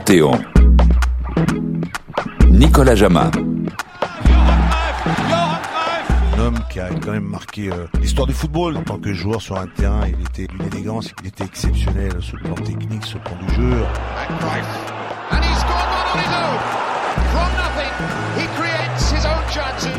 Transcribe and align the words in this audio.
Panthéon. 0.00 0.32
Nicolas 2.48 2.94
Jama. 2.94 3.30
Un 6.34 6.40
homme 6.40 6.58
qui 6.70 6.80
a 6.80 6.88
quand 6.88 7.12
même 7.12 7.24
marqué 7.24 7.70
euh, 7.70 7.86
l'histoire 8.00 8.26
du 8.26 8.32
football 8.32 8.78
en 8.78 8.82
tant 8.82 8.98
que 8.98 9.12
joueur 9.12 9.42
sur 9.42 9.58
un 9.58 9.66
terrain. 9.66 10.06
Il 10.08 10.18
était 10.22 10.46
d'une 10.46 10.66
élégance, 10.72 11.12
il 11.20 11.28
était 11.28 11.44
exceptionnel 11.44 12.12
sur 12.20 12.38
le 12.38 12.44
plan 12.44 12.54
technique, 12.54 13.04
sur 13.04 13.18
le 13.18 13.24
plan 13.24 13.36
du 13.46 13.54
jeu. 13.54 13.84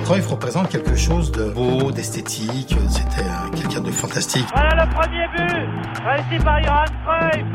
Cruyff 0.03 0.27
représente 0.27 0.69
quelque 0.69 0.95
chose 0.95 1.31
de 1.31 1.45
beau, 1.49 1.91
d'esthétique. 1.91 2.75
C'était 2.89 3.21
euh, 3.27 3.49
quelqu'un 3.55 3.81
de 3.81 3.91
fantastique. 3.91 4.45
Voilà 4.53 4.85
le 4.85 4.91
premier 4.91 5.27
but 5.35 5.69
réussi 6.05 6.43
par 6.43 6.61
Johan 6.63 6.85
Cruyff 7.05 7.45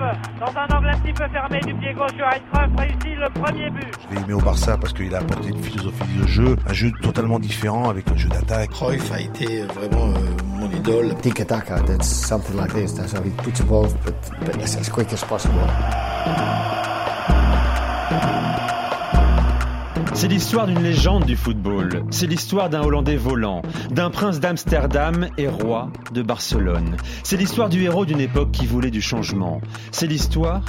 dans 0.40 0.60
un 0.60 0.76
angle 0.76 0.88
un 0.88 0.98
petit 0.98 1.12
peu 1.12 1.28
fermé 1.28 1.60
du 1.60 1.74
pied 1.74 1.92
gauche. 1.94 2.12
Johan 2.18 2.40
Cruyff 2.52 2.70
réussit 2.78 3.18
le 3.18 3.40
premier 3.40 3.70
but. 3.70 3.88
Je 4.10 4.14
l'ai 4.14 4.22
aimé 4.22 4.32
au 4.32 4.40
Barça 4.40 4.76
parce 4.78 4.92
qu'il 4.92 5.14
a 5.14 5.18
apporté 5.18 5.48
une 5.50 5.62
philosophie 5.62 6.18
de 6.20 6.26
jeu, 6.26 6.56
un 6.66 6.72
jeu 6.72 6.92
totalement 7.02 7.38
différent 7.38 7.90
avec 7.90 8.08
un 8.10 8.16
jeu 8.16 8.28
d'attaque. 8.28 8.70
Cruyff 8.70 9.12
a 9.12 9.20
été 9.20 9.62
vraiment 9.62 10.08
euh, 10.08 10.20
mon 10.46 10.70
idole. 10.70 11.14
Tiki 11.22 11.44
taka, 11.44 11.80
that's 11.80 12.08
something 12.08 12.56
like 12.56 12.72
this. 12.72 12.94
That's 12.94 13.12
how 13.12 13.22
he 13.22 13.30
puts 13.42 13.58
the 13.60 13.64
ball, 13.64 13.88
but, 14.04 14.14
but 14.44 14.62
as, 14.62 14.76
as 14.76 14.88
quick 14.88 15.12
as 15.12 15.24
possible. 15.24 15.60
C'est 20.16 20.28
l'histoire 20.28 20.66
d'une 20.66 20.82
légende 20.82 21.26
du 21.26 21.36
football. 21.36 22.02
C'est 22.10 22.26
l'histoire 22.26 22.70
d'un 22.70 22.80
Hollandais 22.80 23.16
volant, 23.16 23.60
d'un 23.90 24.08
prince 24.08 24.40
d'Amsterdam 24.40 25.28
et 25.36 25.46
roi 25.46 25.90
de 26.14 26.22
Barcelone. 26.22 26.96
C'est 27.22 27.36
l'histoire 27.36 27.68
du 27.68 27.82
héros 27.82 28.06
d'une 28.06 28.20
époque 28.20 28.50
qui 28.50 28.64
voulait 28.64 28.90
du 28.90 29.02
changement. 29.02 29.60
C'est 29.92 30.06
l'histoire 30.06 30.62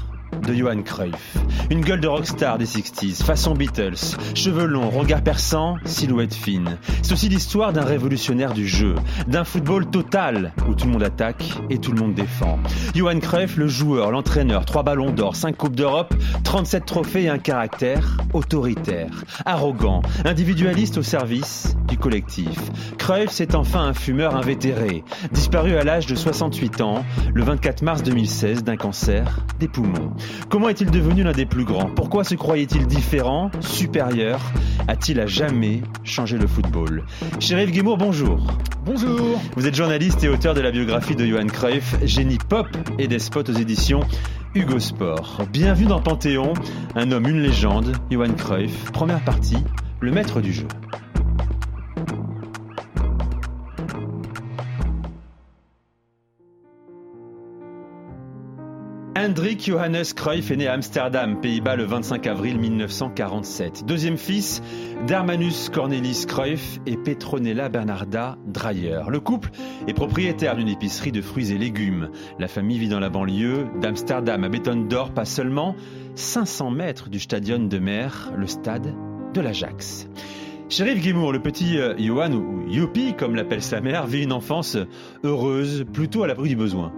de 0.48 0.54
Johan 0.54 0.82
Cruyff. 0.82 1.38
Une 1.70 1.82
gueule 1.82 2.00
de 2.00 2.08
rockstar 2.08 2.58
des 2.58 2.66
60s, 2.66 3.24
façon 3.24 3.54
Beatles, 3.54 4.18
cheveux 4.36 4.66
longs, 4.66 4.90
regard 4.90 5.22
perçant, 5.22 5.78
silhouette 5.86 6.34
fine. 6.34 6.78
C'est 7.02 7.14
aussi 7.14 7.30
l'histoire 7.30 7.74
d'un 7.74 7.84
révolutionnaire 7.84 8.54
du 8.54 8.68
jeu, 8.68 8.96
d'un 9.28 9.44
football 9.44 9.90
total 9.90 10.54
où 10.68 10.76
tout 10.76 10.86
le 10.86 10.94
monde 10.94 11.04
attaque 11.04 11.44
et 11.70 11.78
tout 11.80 11.92
le 11.92 12.00
monde 12.00 12.14
défend. 12.14 12.60
Johan 12.96 13.20
Cruyff, 13.20 13.58
le 13.58 13.68
joueur, 13.68 14.12
l'entraîneur, 14.12 14.66
trois 14.66 14.84
ballons 14.84 15.12
d'or, 15.12 15.36
cinq 15.36 15.58
coupes 15.58 15.76
d'Europe, 15.76 16.14
37 16.44 16.86
trophées 16.86 17.24
et 17.24 17.30
un 17.30 17.40
caractère 17.40 18.18
autoritaire, 18.34 19.24
arrogant, 19.46 20.02
individualiste 20.26 20.98
au 20.98 21.04
service 21.04 21.76
du 21.88 21.98
collectif. 21.98 22.58
Cruyff, 22.98 23.30
c'est 23.32 23.56
enfin 23.56 23.86
un 23.86 23.94
fumeur 23.94 24.36
invétéré, 24.36 25.04
disparu 25.32 25.76
à 25.76 25.84
l'âge 25.84 26.06
de 26.06 26.16
68 26.16 26.82
ans, 26.82 27.06
le 27.34 27.44
24 27.44 27.82
mars 27.82 28.04
2016 28.04 28.64
d'un 28.64 28.78
cancer 28.78 29.40
des 29.60 29.68
poumons. 29.68 30.14
Comment 30.50 30.70
est-il 30.70 30.92
devenu 30.92 31.24
l'un 31.24 31.32
des 31.32 31.46
plus 31.46 31.66
grands? 31.66 31.90
Pourquoi 31.90 32.24
se 32.24 32.36
croyait-il 32.36 32.88
différent, 32.88 33.52
supérieur? 33.60 34.40
A-t-il 34.88 35.20
à 35.20 35.26
jamais 35.26 35.82
changé 36.04 36.38
le 36.38 36.48
football? 36.48 37.04
Chérif 37.40 37.72
Guémour, 37.72 37.98
bonjour. 37.98 38.48
Bonjour. 38.86 39.40
Vous 39.56 39.68
êtes 39.68 39.76
journaliste 39.76 40.24
et 40.24 40.30
auteur 40.30 40.54
de 40.54 40.62
la 40.62 40.72
biographie 40.72 41.16
de 41.16 41.26
Johan 41.26 41.48
Cruyff, 41.48 41.96
génie 42.04 42.38
pop 42.38 42.68
et 42.98 43.08
despote 43.08 43.50
aux 43.50 43.54
éditions 43.54 44.02
Hugo 44.56 44.80
Sport. 44.80 45.42
Bienvenue 45.52 45.88
dans 45.88 46.00
Panthéon, 46.00 46.54
un 46.96 47.12
homme, 47.12 47.28
une 47.28 47.42
légende, 47.42 47.94
Johan 48.10 48.34
Cruyff. 48.34 48.92
Première 48.92 49.24
partie, 49.24 49.58
le 50.00 50.12
maître 50.12 50.42
du 50.42 50.54
jeu. 50.54 50.68
Hendrik 59.18 59.66
Johannes 59.66 60.14
Cruyff 60.16 60.52
est 60.52 60.58
né 60.58 60.68
à 60.68 60.74
Amsterdam, 60.74 61.42
Pays-Bas, 61.42 61.76
le 61.76 61.86
25 61.86 62.28
avril 62.28 62.60
1947. 62.60 63.84
Deuxième 63.84 64.16
fils 64.16 64.62
d'Hermanus 65.08 65.70
Cornelis 65.70 66.26
Cruyff 66.28 66.80
et 66.86 66.98
Petronella 66.98 67.68
Bernarda 67.68 68.38
Dreyer. 68.46 69.02
Le 69.10 69.20
couple 69.20 69.50
est 69.88 69.96
propriétaire 69.96 70.56
d'une 70.56 70.68
épicerie 70.68 71.12
de 71.12 71.24
fruits 71.24 71.52
et 71.52 71.58
légumes. 71.58 72.12
La 72.38 72.48
famille 72.48 72.78
vit 72.78 72.90
dans 72.90 73.00
la 73.00 73.10
banlieue 73.10 73.66
d'Amsterdam, 73.82 74.44
à 74.44 74.50
Bettendorp, 74.50 75.10
pas 75.16 75.26
seulement 75.26 75.76
500 76.14 76.70
mètres 76.70 77.10
du 77.10 77.20
Stadion 77.20 77.58
de 77.58 77.80
Mer, 77.80 78.32
le 78.38 78.46
stade 78.46 78.94
de 79.34 79.42
l'Ajax. 79.42 80.08
Shérif 80.70 81.02
Guémour, 81.02 81.32
le 81.32 81.42
petit 81.42 81.80
euh, 81.80 81.98
Johan, 81.98 82.34
ou 82.34 82.70
Youpi 82.70 83.16
comme 83.18 83.34
l'appelle 83.34 83.64
sa 83.64 83.82
mère, 83.82 84.06
vit 84.06 84.22
une 84.22 84.34
enfance 84.34 84.78
heureuse, 85.24 85.86
plutôt 85.92 86.22
à 86.22 86.28
l'abri 86.28 86.50
du 86.50 86.56
besoin. 86.56 86.94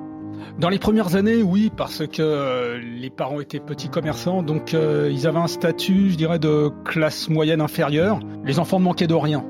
Dans 0.59 0.69
les 0.69 0.79
premières 0.79 1.15
années, 1.15 1.41
oui, 1.41 1.71
parce 1.75 2.05
que 2.05 2.21
euh, 2.21 2.79
les 2.79 3.09
parents 3.09 3.39
étaient 3.39 3.59
petits 3.59 3.89
commerçants, 3.89 4.43
donc 4.43 4.73
euh, 4.73 5.09
ils 5.11 5.27
avaient 5.27 5.39
un 5.39 5.47
statut, 5.47 6.09
je 6.11 6.17
dirais, 6.17 6.39
de 6.39 6.69
classe 6.83 7.29
moyenne 7.29 7.61
inférieure. 7.61 8.19
Les 8.43 8.59
enfants 8.59 8.79
ne 8.79 8.83
manquaient 8.83 9.07
de 9.07 9.13
rien. 9.13 9.45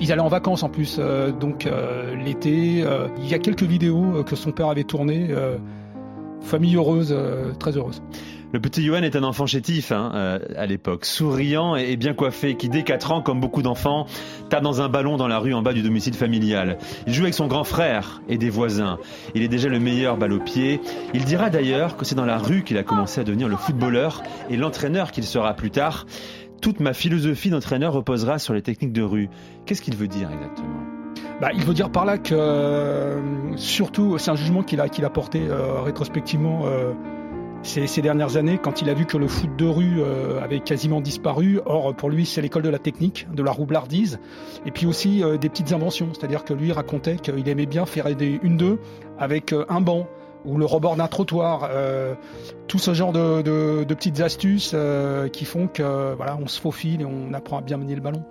Ils 0.00 0.12
allaient 0.12 0.20
en 0.20 0.28
vacances 0.28 0.62
en 0.62 0.68
plus, 0.68 0.98
euh, 0.98 1.32
donc 1.32 1.68
l'été. 2.24 2.84
il 3.18 3.28
y 3.28 3.34
a 3.34 3.38
quelques 3.38 3.62
vidéos 3.62 4.22
que 4.24 4.36
son 4.36 4.52
père 4.52 4.68
avait 4.68 4.84
tournées. 4.84 5.28
famille 6.42 6.76
heureuse, 6.76 7.16
très 7.58 7.76
heureuse. 7.76 8.02
Le 8.54 8.60
petit 8.60 8.84
Johan 8.84 9.02
est 9.02 9.16
un 9.16 9.24
enfant 9.24 9.46
chétif 9.46 9.90
hein, 9.90 10.12
euh, 10.14 10.38
à 10.56 10.66
l'époque, 10.66 11.06
souriant 11.06 11.74
et 11.74 11.96
bien 11.96 12.14
coiffé, 12.14 12.54
qui 12.54 12.68
dès 12.68 12.84
4 12.84 13.10
ans, 13.10 13.20
comme 13.20 13.40
beaucoup 13.40 13.62
d'enfants, 13.62 14.06
tape 14.48 14.62
dans 14.62 14.80
un 14.80 14.88
ballon 14.88 15.16
dans 15.16 15.26
la 15.26 15.40
rue 15.40 15.54
en 15.54 15.60
bas 15.60 15.72
du 15.72 15.82
domicile 15.82 16.14
familial. 16.14 16.78
Il 17.08 17.14
joue 17.14 17.22
avec 17.22 17.34
son 17.34 17.48
grand 17.48 17.64
frère 17.64 18.22
et 18.28 18.38
des 18.38 18.50
voisins. 18.50 18.98
Il 19.34 19.42
est 19.42 19.48
déjà 19.48 19.68
le 19.68 19.80
meilleur 19.80 20.16
balle 20.16 20.32
au 20.32 20.38
pied. 20.38 20.80
Il 21.14 21.24
dira 21.24 21.50
d'ailleurs 21.50 21.96
que 21.96 22.04
c'est 22.04 22.14
dans 22.14 22.26
la 22.26 22.38
rue 22.38 22.62
qu'il 22.62 22.78
a 22.78 22.84
commencé 22.84 23.20
à 23.20 23.24
devenir 23.24 23.48
le 23.48 23.56
footballeur 23.56 24.22
et 24.48 24.56
l'entraîneur 24.56 25.10
qu'il 25.10 25.24
sera 25.24 25.54
plus 25.54 25.72
tard. 25.72 26.06
Toute 26.60 26.78
ma 26.78 26.92
philosophie 26.92 27.50
d'entraîneur 27.50 27.92
reposera 27.92 28.38
sur 28.38 28.54
les 28.54 28.62
techniques 28.62 28.92
de 28.92 29.02
rue. 29.02 29.30
Qu'est-ce 29.66 29.82
qu'il 29.82 29.96
veut 29.96 30.06
dire 30.06 30.30
exactement? 30.32 30.84
Bah, 31.40 31.50
il 31.52 31.64
veut 31.64 31.74
dire 31.74 31.90
par 31.90 32.04
là 32.04 32.18
que, 32.18 32.32
euh, 32.32 33.56
surtout, 33.56 34.16
c'est 34.18 34.30
un 34.30 34.36
jugement 34.36 34.62
qu'il 34.62 34.80
a, 34.80 35.10
porté 35.10 35.40
euh, 35.42 35.80
rétrospectivement 35.80 36.66
ces, 37.64 37.86
ces 37.86 38.02
dernières 38.02 38.36
années, 38.36 38.58
quand 38.62 38.80
il 38.82 38.88
a 38.90 38.94
vu 38.94 39.06
que 39.06 39.16
le 39.16 39.26
foot 39.26 39.50
de 39.56 39.66
rue 39.66 40.00
euh, 40.00 40.40
avait 40.40 40.60
quasiment 40.60 41.00
disparu. 41.00 41.60
Or, 41.66 41.94
pour 41.94 42.10
lui, 42.10 42.26
c'est 42.26 42.40
l'école 42.40 42.62
de 42.62 42.68
la 42.68 42.78
technique, 42.78 43.26
de 43.32 43.42
la 43.42 43.50
roublardise, 43.50 44.20
et 44.66 44.70
puis 44.70 44.86
aussi 44.86 45.22
euh, 45.24 45.36
des 45.38 45.48
petites 45.48 45.72
inventions. 45.72 46.08
C'est-à-dire 46.12 46.44
que 46.44 46.54
lui 46.54 46.72
racontait 46.72 47.16
qu'il 47.16 47.48
aimait 47.48 47.66
bien 47.66 47.86
faire 47.86 48.14
des 48.14 48.38
une-deux 48.42 48.78
avec 49.18 49.52
euh, 49.52 49.64
un 49.68 49.80
banc 49.80 50.06
ou 50.44 50.58
le 50.58 50.66
rebord 50.66 50.96
d'un 50.96 51.08
trottoir, 51.08 51.68
euh, 51.72 52.14
tout 52.68 52.78
ce 52.78 52.92
genre 52.92 53.12
de, 53.12 53.40
de- 53.40 53.94
petites 53.94 54.20
astuces 54.20 54.76
qui 55.32 55.44
font 55.46 55.68
que 55.68 56.14
voilà, 56.14 56.36
on 56.38 56.46
se 56.46 56.60
faufile 56.60 57.00
et 57.00 57.06
on 57.06 57.32
apprend 57.32 57.58
à 57.58 57.62
bien 57.62 57.78
manier 57.78 57.94
le 57.94 58.02
ballon. 58.02 58.22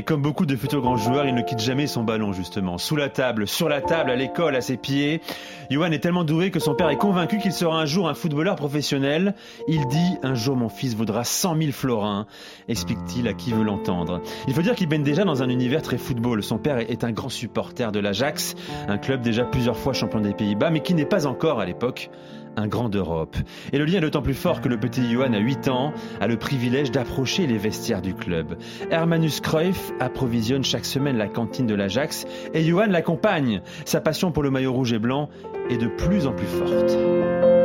Et 0.00 0.02
comme 0.02 0.22
beaucoup 0.22 0.46
de 0.46 0.56
futurs 0.56 0.80
grands 0.80 0.96
joueurs, 0.96 1.26
il 1.26 1.34
ne 1.34 1.42
quitte 1.42 1.58
jamais 1.58 1.86
son 1.86 2.04
ballon, 2.04 2.32
justement. 2.32 2.78
Sous 2.78 2.96
la 2.96 3.10
table, 3.10 3.46
sur 3.46 3.68
la 3.68 3.82
table, 3.82 4.10
à 4.10 4.16
l'école, 4.16 4.56
à 4.56 4.62
ses 4.62 4.78
pieds. 4.78 5.20
Johan 5.68 5.90
est 5.90 5.98
tellement 5.98 6.24
doué 6.24 6.50
que 6.50 6.58
son 6.58 6.74
père 6.74 6.88
est 6.88 6.96
convaincu 6.96 7.36
qu'il 7.36 7.52
sera 7.52 7.78
un 7.78 7.84
jour 7.84 8.08
un 8.08 8.14
footballeur 8.14 8.56
professionnel. 8.56 9.34
Il 9.68 9.86
dit 9.88 10.16
Un 10.22 10.34
jour, 10.34 10.56
mon 10.56 10.70
fils 10.70 10.96
vaudra 10.96 11.22
100 11.22 11.54
000 11.54 11.72
florins, 11.72 12.26
explique-t-il 12.66 13.28
à 13.28 13.34
qui 13.34 13.52
veut 13.52 13.62
l'entendre. 13.62 14.22
Il 14.48 14.54
faut 14.54 14.62
dire 14.62 14.74
qu'il 14.74 14.88
baigne 14.88 15.02
déjà 15.02 15.26
dans 15.26 15.42
un 15.42 15.50
univers 15.50 15.82
très 15.82 15.98
football. 15.98 16.42
Son 16.42 16.56
père 16.56 16.78
est 16.78 17.04
un 17.04 17.12
grand 17.12 17.28
supporter 17.28 17.92
de 17.92 18.00
l'Ajax, 18.00 18.54
un 18.88 18.96
club 18.96 19.20
déjà 19.20 19.44
plusieurs 19.44 19.76
fois 19.76 19.92
champion 19.92 20.20
des 20.20 20.32
Pays-Bas, 20.32 20.70
mais 20.70 20.80
qui 20.80 20.94
n'est 20.94 21.04
pas 21.04 21.26
encore, 21.26 21.60
à 21.60 21.66
l'époque, 21.66 22.08
un 22.56 22.66
grand 22.66 22.88
d'Europe. 22.88 23.36
Et 23.72 23.78
le 23.78 23.84
lien 23.84 23.98
est 23.98 24.00
d'autant 24.00 24.22
plus 24.22 24.34
fort 24.34 24.60
que 24.60 24.68
le 24.68 24.78
petit 24.78 25.10
Johan, 25.10 25.32
à 25.32 25.38
8 25.38 25.68
ans, 25.68 25.92
a 26.20 26.26
le 26.26 26.36
privilège 26.36 26.90
d'approcher 26.90 27.46
les 27.46 27.58
vestiaires 27.58 28.02
du 28.02 28.14
club. 28.14 28.56
Hermanus 28.90 29.40
Cruyff 29.40 29.92
approvisionne 30.00 30.64
chaque 30.64 30.84
semaine 30.84 31.16
la 31.16 31.28
cantine 31.28 31.66
de 31.66 31.74
l'Ajax 31.74 32.26
et 32.54 32.62
Johan 32.62 32.86
l'accompagne. 32.86 33.62
Sa 33.84 34.00
passion 34.00 34.32
pour 34.32 34.42
le 34.42 34.50
maillot 34.50 34.72
rouge 34.72 34.92
et 34.92 34.98
blanc 34.98 35.28
est 35.68 35.78
de 35.78 35.86
plus 35.86 36.26
en 36.26 36.32
plus 36.32 36.46
forte. 36.46 37.59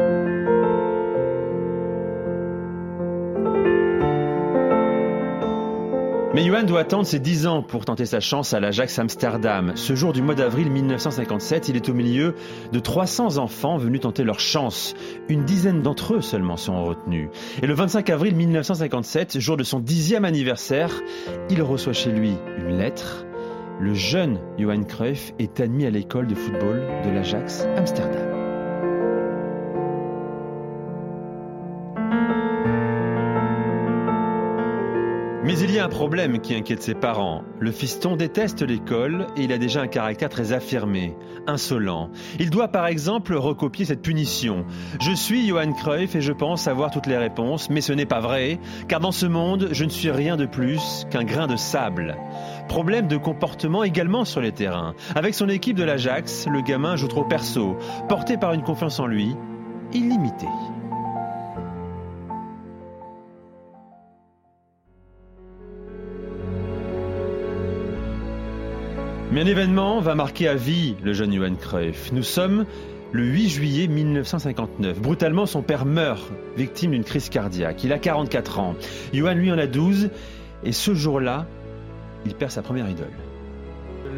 Mais 6.36 6.44
Johan 6.44 6.64
doit 6.64 6.82
attendre 6.82 7.06
ses 7.06 7.20
10 7.20 7.48
ans 7.48 7.62
pour 7.62 7.86
tenter 7.86 8.06
sa 8.06 8.20
chance 8.20 8.54
à 8.54 8.60
l'Ajax 8.60 9.00
Amsterdam. 9.00 9.72
Ce 9.76 9.96
jour 9.96 10.12
du 10.12 10.22
mois 10.22 10.36
d'avril 10.36 10.70
1957, 10.70 11.70
il 11.70 11.78
est 11.78 11.88
au 11.88 11.94
milieu 11.94 12.36
de 12.74 12.80
300 12.82 13.38
enfants 13.38 13.78
venus 13.78 14.02
tenter 14.02 14.26
leur 14.26 14.42
chance. 14.42 14.96
Une 15.30 15.46
dizaine 15.46 15.82
d'entre 15.82 16.16
eux 16.16 16.22
seulement 16.22 16.58
sont 16.58 16.84
retenus. 16.84 17.30
Et 17.64 17.68
le 17.68 17.74
25 17.74 18.10
avril 18.10 18.36
1957, 18.36 19.40
jour 19.40 19.56
de 19.56 19.64
son 19.64 19.80
dixième 19.80 20.26
anniversaire, 20.26 20.92
il 21.50 21.62
reçoit 21.62 21.94
chez 21.94 22.12
lui 22.12 22.34
une 22.58 22.80
lettre. 22.80 23.26
Le 23.80 23.94
jeune 23.94 24.42
Johan 24.60 24.84
Cruyff 24.84 25.32
est 25.40 25.62
admis 25.62 25.86
à 25.86 25.90
l'école 25.90 26.28
de 26.28 26.36
football 26.36 26.84
de 27.06 27.12
l'Ajax 27.12 27.66
Amsterdam. 27.78 28.35
Mais 35.45 35.59
il 35.59 35.69
y 35.69 35.77
a 35.77 35.86
un 35.86 35.89
problème 35.89 36.39
qui 36.39 36.56
inquiète 36.56 36.81
ses 36.81 36.95
parents. 36.95 37.44
Le 37.59 37.71
fiston 37.71 38.15
déteste 38.15 38.63
l'école 38.63 39.27
et 39.38 39.44
il 39.44 39.53
a 39.53 39.59
déjà 39.59 39.81
un 39.81 39.88
caractère 39.88 40.30
très 40.30 40.53
affirmé, 40.53 41.15
insolent. 41.45 42.09
Il 42.39 42.50
doit 42.50 42.69
par 42.69 42.88
exemple 42.88 43.36
recopier 43.36 43.86
cette 43.86 44.01
punition. 44.01 44.65
Je 45.00 45.12
suis 45.12 45.47
Johan 45.47 45.71
Cruyff 45.74 46.15
et 46.15 46.21
je 46.21 46.31
pense 46.31 46.68
avoir 46.68 46.89
toutes 46.89 47.06
les 47.06 47.18
réponses, 47.18 47.69
mais 47.69 47.81
ce 47.81 47.94
n'est 47.94 48.07
pas 48.07 48.21
vrai, 48.21 48.59
car 48.88 49.00
dans 49.00 49.12
ce 49.12 49.27
monde, 49.27 49.69
je 49.71 49.86
ne 49.86 49.92
suis 49.92 50.09
rien 50.09 50.36
de 50.36 50.47
plus 50.47 51.06
qu'un 51.12 51.24
grain 51.24 51.45
de 51.45 51.57
sable. 51.57 52.18
Problème 52.68 53.07
de 53.07 53.18
comportement 53.18 53.83
également 53.83 54.25
sur 54.25 54.41
les 54.41 54.51
terrains. 54.51 54.95
Avec 55.13 55.36
son 55.36 55.48
équipe 55.48 55.77
de 55.77 55.83
l'Ajax, 55.83 56.48
le 56.51 56.62
gamin 56.62 56.95
joue 56.95 57.07
trop 57.07 57.24
perso, 57.24 57.77
porté 58.09 58.38
par 58.38 58.53
une 58.53 58.63
confiance 58.63 59.00
en 59.00 59.06
lui 59.06 59.36
illimitée. 59.94 60.48
Mais 69.36 69.42
un 69.42 69.48
événement 69.48 70.00
va 70.00 70.16
marquer 70.16 70.48
à 70.48 70.56
vie 70.56 70.96
le 71.04 71.12
jeune 71.12 71.34
Johan 71.34 71.56
Cruyff. 71.56 72.14
Nous 72.14 72.24
sommes 72.24 72.66
le 73.12 73.26
8 73.26 73.50
juillet 73.50 73.88
1959. 73.88 75.02
Brutalement, 75.02 75.46
son 75.46 75.62
père 75.62 75.86
meurt, 75.86 76.32
victime 76.56 76.92
d'une 76.92 77.04
crise 77.04 77.28
cardiaque. 77.28 77.84
Il 77.84 77.92
a 77.92 78.00
44 78.00 78.60
ans. 78.60 78.76
Johan, 79.12 79.34
lui, 79.34 79.52
en 79.52 79.58
a 79.58 79.68
12. 79.68 80.10
Et 80.64 80.72
ce 80.72 80.94
jour-là, 80.94 81.48
il 82.26 82.34
perd 82.34 82.50
sa 82.50 82.62
première 82.62 82.90
idole. 82.90 83.12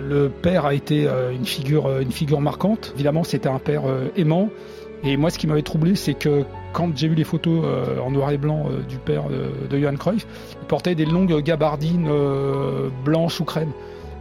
Le 0.07 0.29
père 0.29 0.67
a 0.67 0.75
été 0.75 1.07
euh, 1.07 1.31
une 1.31 1.47
figure, 1.47 1.87
euh, 1.87 2.01
une 2.01 2.11
figure 2.11 2.39
marquante. 2.39 2.91
Évidemment, 2.93 3.23
c'était 3.23 3.49
un 3.49 3.57
père 3.57 3.87
euh, 3.87 4.09
aimant. 4.17 4.51
Et 5.03 5.17
moi, 5.17 5.31
ce 5.31 5.39
qui 5.39 5.47
m'avait 5.47 5.63
troublé, 5.63 5.95
c'est 5.95 6.13
que 6.13 6.43
quand 6.73 6.95
j'ai 6.95 7.07
vu 7.07 7.15
les 7.15 7.23
photos 7.23 7.65
en 8.03 8.11
noir 8.11 8.29
et 8.29 8.37
blanc 8.37 8.67
du 8.87 8.97
père 8.97 9.29
de, 9.29 9.79
Johan 9.79 9.95
Cruyff, 9.95 10.27
il 10.61 10.67
portait 10.67 10.93
des 10.93 11.05
longues 11.05 11.41
gabardines 11.41 12.07
blanches 13.03 13.39
ou 13.39 13.45
crème. 13.45 13.71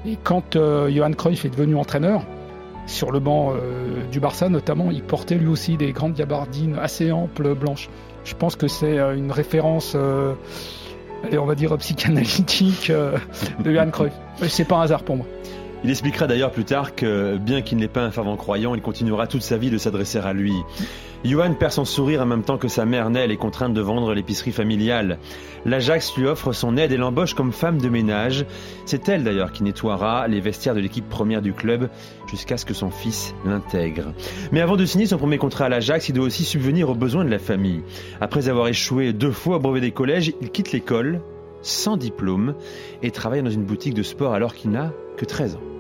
Et 0.05 0.19
quand 0.23 0.57
Johan 0.57 1.13
Cruyff 1.13 1.45
est 1.45 1.51
devenu 1.51 1.77
entraîneur, 1.77 2.23
sur 2.87 3.11
le 3.11 3.19
banc 3.19 3.55
du 4.13 4.21
Barça 4.21 4.49
notamment, 4.49 4.91
il 4.93 5.03
portait 5.03 5.35
lui 5.35 5.49
aussi 5.49 5.77
des 5.77 5.93
grandes 5.93 6.15
gabardines 6.15 6.77
assez 6.81 7.11
amples 7.11 7.55
blanches. 7.55 7.89
Je 8.25 8.35
pense 8.35 8.55
que 8.55 8.69
c'est 8.69 8.99
une 8.99 9.33
référence 9.33 9.97
allez, 11.25 11.39
on 11.39 11.47
va 11.47 11.55
dire 11.55 11.77
psychanalytique 11.79 12.91
euh, 12.91 13.17
de 13.63 13.73
Johan 13.73 13.91
Cruyff. 13.91 14.13
C'est 14.49 14.67
pas 14.67 14.77
un 14.77 14.83
hasard 14.83 15.03
pour 15.03 15.17
moi. 15.17 15.27
Il 15.87 15.91
expliquera 15.91 16.27
d'ailleurs 16.27 16.51
plus 16.51 16.65
tard 16.65 16.97
que, 16.97 17.37
bien 17.37 17.63
qu'il 17.63 17.79
n'est 17.79 17.87
pas 17.87 18.03
un 18.03 18.11
fervent 18.11 18.37
croyant, 18.37 18.75
il 18.75 18.83
continuera 18.83 19.29
toute 19.29 19.43
sa 19.43 19.57
vie 19.57 19.71
de 19.71 19.79
s'adresser 19.79 20.19
à 20.19 20.33
lui. 20.33 20.53
Johan 21.25 21.55
perd 21.55 21.71
son 21.71 21.85
sourire 21.85 22.23
en 22.23 22.27
même 22.27 22.43
temps 22.43 22.59
que 22.59 22.67
sa 22.67 22.85
mère 22.85 23.09
Nell 23.09 23.31
est 23.31 23.37
contrainte 23.37 23.73
de 23.73 23.81
vendre 23.81 24.13
l'épicerie 24.13 24.51
familiale. 24.51 25.21
L'Ajax 25.65 26.17
lui 26.17 26.27
offre 26.27 26.51
son 26.51 26.77
aide 26.77 26.91
et 26.91 26.97
l'embauche 26.97 27.35
comme 27.35 27.53
femme 27.53 27.79
de 27.81 27.89
ménage. 27.89 28.47
C'est 28.85 29.09
elle 29.09 29.23
d'ailleurs 29.23 29.53
qui 29.53 29.63
nettoiera 29.63 30.27
les 30.27 30.41
vestiaires 30.41 30.75
de 30.75 30.81
l'équipe 30.81 31.09
première 31.09 31.41
du 31.41 31.53
club 31.53 31.89
jusqu'à 32.27 32.57
ce 32.57 32.65
que 32.65 32.75
son 32.75 32.91
fils 32.91 33.33
l'intègre. 33.45 34.13
Mais 34.51 34.63
avant 34.63 34.75
de 34.75 34.87
signer 34.87 35.07
son 35.07 35.19
premier 35.19 35.39
contrat 35.39 35.67
à 35.67 35.69
l'Ajax, 35.69 36.09
il 36.09 36.15
doit 36.15 36.27
aussi 36.27 36.43
subvenir 36.43 36.91
aux 36.91 36.97
besoins 36.97 37.25
de 37.25 37.31
la 37.31 37.39
famille. 37.39 37.85
Après 38.21 38.49
avoir 38.49 38.67
échoué 38.67 39.13
deux 39.13 39.31
fois 39.31 39.59
au 39.59 39.61
brevet 39.61 39.81
des 39.81 39.93
collèges, 39.93 40.33
il 40.41 40.51
quitte 40.51 40.73
l'école 40.73 41.21
sans 41.63 41.97
diplôme 41.97 42.57
et 43.05 43.13
travaille 43.13 43.45
dans 43.45 43.51
une 43.51 43.65
boutique 43.65 43.95
de 43.95 44.03
sport 44.03 44.35
alors 44.35 44.53
qu'il 44.53 44.73
n'a 44.73 44.93
que 45.17 45.25
13 45.25 45.55
ans. 45.55 45.76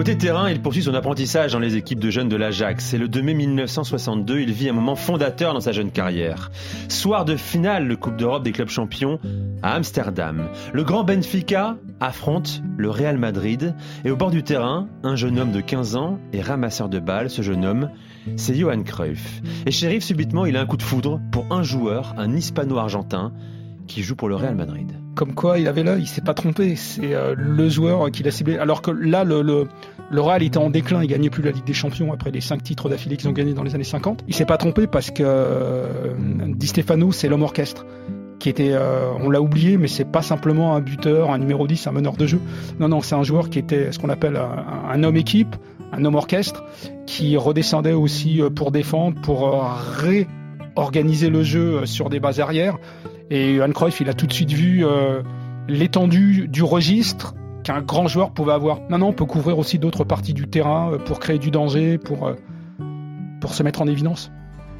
Côté 0.00 0.16
terrain, 0.16 0.50
il 0.50 0.62
poursuit 0.62 0.82
son 0.82 0.94
apprentissage 0.94 1.52
dans 1.52 1.58
les 1.58 1.76
équipes 1.76 2.00
de 2.00 2.08
jeunes 2.08 2.30
de 2.30 2.36
l'Ajax. 2.36 2.94
Et 2.94 2.96
le 2.96 3.06
2 3.06 3.20
mai 3.20 3.34
1962, 3.34 4.40
il 4.40 4.50
vit 4.50 4.70
un 4.70 4.72
moment 4.72 4.96
fondateur 4.96 5.52
dans 5.52 5.60
sa 5.60 5.72
jeune 5.72 5.90
carrière. 5.90 6.50
Soir 6.88 7.26
de 7.26 7.36
finale 7.36 7.86
de 7.86 7.94
Coupe 7.96 8.16
d'Europe 8.16 8.42
des 8.42 8.52
clubs 8.52 8.70
champions 8.70 9.20
à 9.62 9.74
Amsterdam. 9.74 10.48
Le 10.72 10.84
grand 10.84 11.04
Benfica 11.04 11.76
affronte 12.00 12.62
le 12.78 12.88
Real 12.88 13.18
Madrid. 13.18 13.74
Et 14.06 14.10
au 14.10 14.16
bord 14.16 14.30
du 14.30 14.42
terrain, 14.42 14.88
un 15.02 15.16
jeune 15.16 15.38
homme 15.38 15.52
de 15.52 15.60
15 15.60 15.96
ans 15.96 16.18
et 16.32 16.40
ramasseur 16.40 16.88
de 16.88 16.98
balles. 16.98 17.28
Ce 17.28 17.42
jeune 17.42 17.66
homme, 17.66 17.90
c'est 18.36 18.54
Johan 18.54 18.82
Cruyff. 18.82 19.42
Et 19.66 19.70
shérif, 19.70 20.02
subitement, 20.02 20.46
il 20.46 20.56
a 20.56 20.62
un 20.62 20.66
coup 20.66 20.78
de 20.78 20.82
foudre 20.82 21.20
pour 21.30 21.44
un 21.50 21.62
joueur, 21.62 22.14
un 22.16 22.34
hispano-argentin, 22.34 23.34
qui 23.86 24.02
joue 24.02 24.16
pour 24.16 24.28
le 24.28 24.36
Real 24.36 24.54
Madrid 24.54 25.00
comme 25.20 25.34
quoi 25.34 25.58
il 25.58 25.68
avait 25.68 25.82
là, 25.82 25.96
il 25.98 26.06
s'est 26.06 26.22
pas 26.22 26.32
trompé. 26.32 26.76
C'est 26.76 27.14
euh, 27.14 27.34
le 27.36 27.68
joueur 27.68 28.10
qui 28.10 28.22
l'a 28.22 28.30
ciblé. 28.30 28.56
Alors 28.56 28.80
que 28.80 28.90
là, 28.90 29.22
le, 29.22 29.42
le, 29.42 29.68
le, 30.10 30.20
Real 30.22 30.42
était 30.42 30.56
en 30.56 30.70
déclin, 30.70 31.02
il 31.02 31.08
gagnait 31.08 31.28
plus 31.28 31.42
la 31.42 31.50
Ligue 31.50 31.64
des 31.64 31.74
Champions 31.74 32.10
après 32.12 32.30
les 32.30 32.40
cinq 32.40 32.62
titres 32.62 32.88
d'affilée 32.88 33.18
qu'ils 33.18 33.28
ont 33.28 33.32
gagnés 33.32 33.52
dans 33.52 33.62
les 33.62 33.74
années 33.74 33.84
50. 33.84 34.24
Il 34.28 34.34
s'est 34.34 34.46
pas 34.46 34.56
trompé 34.56 34.86
parce 34.86 35.10
que 35.10 35.22
euh, 35.22 36.14
Di 36.48 36.66
Stefano, 36.66 37.12
c'est 37.12 37.28
l'homme 37.28 37.42
orchestre. 37.42 37.84
Qui 38.38 38.48
était, 38.48 38.70
euh, 38.72 39.10
on 39.20 39.28
l'a 39.28 39.42
oublié, 39.42 39.76
mais 39.76 39.88
c'est 39.88 40.10
pas 40.10 40.22
simplement 40.22 40.74
un 40.74 40.80
buteur, 40.80 41.30
un 41.30 41.36
numéro 41.36 41.66
10, 41.66 41.86
un 41.86 41.92
meneur 41.92 42.16
de 42.16 42.26
jeu. 42.26 42.40
Non, 42.78 42.88
non, 42.88 43.02
c'est 43.02 43.14
un 43.14 43.22
joueur 43.22 43.50
qui 43.50 43.58
était 43.58 43.92
ce 43.92 43.98
qu'on 43.98 44.08
appelle 44.08 44.38
un, 44.38 45.04
homme 45.04 45.18
équipe, 45.18 45.54
un 45.92 46.02
homme 46.06 46.14
orchestre, 46.14 46.64
qui 47.04 47.36
redescendait 47.36 47.92
aussi 47.92 48.40
pour 48.56 48.70
défendre, 48.70 49.20
pour 49.20 49.62
réorganiser 49.98 51.28
le 51.28 51.42
jeu 51.42 51.84
sur 51.84 52.08
des 52.08 52.20
bases 52.20 52.40
arrières 52.40 52.78
et 53.30 53.56
Johan 53.56 53.70
Cruyff, 53.70 54.00
il 54.00 54.08
a 54.08 54.14
tout 54.14 54.26
de 54.26 54.32
suite 54.32 54.50
vu 54.50 54.84
euh, 54.84 55.22
l'étendue 55.68 56.48
du 56.48 56.62
registre 56.62 57.34
qu'un 57.62 57.80
grand 57.80 58.08
joueur 58.08 58.32
pouvait 58.32 58.52
avoir. 58.52 58.80
Maintenant, 58.88 59.08
on 59.08 59.12
peut 59.12 59.24
couvrir 59.24 59.58
aussi 59.58 59.78
d'autres 59.78 60.04
parties 60.04 60.34
du 60.34 60.48
terrain 60.48 60.92
euh, 60.92 60.98
pour 60.98 61.20
créer 61.20 61.38
du 61.38 61.50
danger, 61.50 61.96
pour, 61.96 62.26
euh, 62.26 62.34
pour 63.40 63.54
se 63.54 63.62
mettre 63.62 63.82
en 63.82 63.86
évidence. 63.86 64.32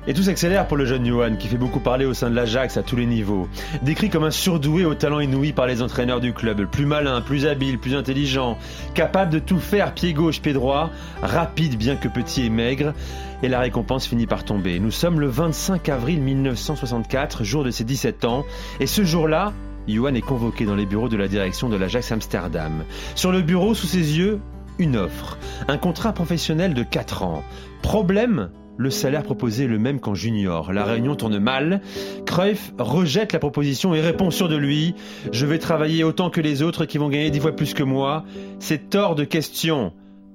Et 0.07 0.15
tout 0.15 0.23
s'accélère 0.23 0.67
pour 0.67 0.79
le 0.79 0.87
jeune 0.87 1.05
Johan 1.05 1.37
qui 1.39 1.47
fait 1.47 1.59
beaucoup 1.59 1.79
parler 1.79 2.07
au 2.07 2.15
sein 2.15 2.31
de 2.31 2.35
l'Ajax 2.35 2.79
à 2.79 2.83
tous 2.83 2.97
les 2.97 3.05
niveaux. 3.05 3.49
Décrit 3.83 4.09
comme 4.09 4.25
un 4.25 4.31
surdoué 4.31 4.87
au 4.87 4.95
talent 4.95 5.21
inouï 5.21 5.53
par 5.53 5.67
les 5.67 5.83
entraîneurs 5.83 6.21
du 6.21 6.33
club, 6.33 6.65
plus 6.65 6.87
malin, 6.87 7.21
plus 7.21 7.47
habile, 7.47 7.79
plus 7.79 7.95
intelligent, 7.95 8.57
capable 8.95 9.31
de 9.31 9.39
tout 9.39 9.59
faire 9.59 9.93
pied 9.93 10.15
gauche, 10.15 10.41
pied 10.41 10.55
droit, 10.55 10.91
rapide 11.23 11.77
bien 11.77 11.97
que 11.97 12.09
petit 12.09 12.47
et 12.47 12.51
maigre. 12.51 12.95
Et 13.43 13.49
la 13.49 13.61
récompense 13.61 14.07
finit 14.07 14.27
par 14.27 14.45
tomber. 14.45 14.81
Nous 14.81 14.91
sommes 14.91 15.21
le 15.21 15.27
25 15.27 15.89
avril 15.91 16.21
1964, 16.21 17.45
jour 17.45 17.65
de 17.65 17.71
ses 17.71 17.85
17 17.85 18.25
ans, 18.25 18.45
et 18.81 18.87
ce 18.87 19.05
jour-là, 19.05 19.53
Johan 19.87 20.15
est 20.15 20.21
convoqué 20.21 20.65
dans 20.65 20.77
les 20.77 20.87
bureaux 20.87 21.09
de 21.09 21.17
la 21.17 21.29
direction 21.29 21.69
de 21.69 21.77
l'Ajax 21.77 22.13
Amsterdam. 22.13 22.85
Sur 23.15 23.33
le 23.33 23.43
bureau, 23.43 23.75
sous 23.75 23.87
ses 23.87 24.19
yeux, 24.19 24.41
une 24.79 24.97
offre, 24.97 25.39
un 25.69 25.79
contrat 25.79 26.13
professionnel 26.13 26.75
de 26.75 26.83
4 26.83 27.23
ans. 27.23 27.43
Problème? 27.83 28.51
Le 28.77 28.91
salaire 28.91 29.23
proposé 29.23 29.65
est 29.65 29.69
le 29.69 29.79
même 29.79 30.01
qu'en 30.01 30.15
junior. 30.15 30.73
La 30.73 30.85
réunion 30.85 31.15
tourne 31.15 31.39
mal. 31.39 31.81
Cruyff 32.27 32.73
rejette 32.79 33.33
la 33.33 33.39
proposition 33.39 33.95
et 33.95 34.01
répond 34.01 34.31
sûr 34.31 34.49
de 34.49 34.57
lui 34.57 34.95
Je 35.33 35.47
vais 35.47 35.59
travailler 35.59 36.05
autant 36.05 36.31
que 36.31 36.41
les 36.41 36.63
autres 36.63 36.85
qui 36.85 36.99
vont 36.99 37.09
gagner 37.09 37.31
dix 37.31 37.41
fois 37.41 37.55
plus 37.55 37.75
que 37.75 37.83
moi. 37.83 38.25
C'est 38.59 38.95
hors 38.95 39.15
de 39.15 39.25
question. 39.25 39.93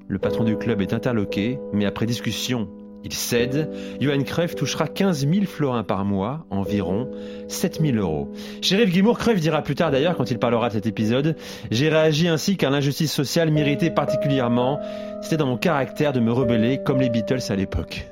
Le 0.07 0.19
patron 0.19 0.43
du 0.43 0.57
club 0.57 0.81
est 0.81 0.93
interloqué, 0.93 1.59
mais 1.73 1.85
après 1.85 2.05
discussion, 2.05 2.69
il 3.05 3.13
cède. 3.13 3.69
Johan 3.99 4.21
Cruyff 4.23 4.55
touchera 4.55 4.87
15 4.87 5.27
000 5.27 5.45
florins 5.45 5.83
par 5.83 6.05
mois, 6.05 6.45
environ 6.49 7.09
7 7.47 7.79
000 7.81 7.97
euros. 7.97 8.31
Sheriff 8.61 8.91
Guimour, 8.91 9.17
Cruyff 9.17 9.39
dira 9.39 9.61
plus 9.61 9.75
tard 9.75 9.91
d'ailleurs, 9.91 10.15
quand 10.17 10.29
il 10.29 10.39
parlera 10.39 10.69
de 10.69 10.73
cet 10.73 10.85
épisode, 10.87 11.35
j'ai 11.71 11.89
réagi 11.89 12.27
ainsi 12.27 12.57
qu'à 12.57 12.69
l'injustice 12.69 13.13
sociale 13.13 13.51
méritait 13.51 13.91
particulièrement. 13.91 14.79
C'était 15.21 15.37
dans 15.37 15.47
mon 15.47 15.57
caractère 15.57 16.13
de 16.13 16.19
me 16.19 16.31
rebeller 16.31 16.79
comme 16.83 16.99
les 16.99 17.09
Beatles 17.09 17.41
à 17.49 17.55
l'époque. 17.55 18.07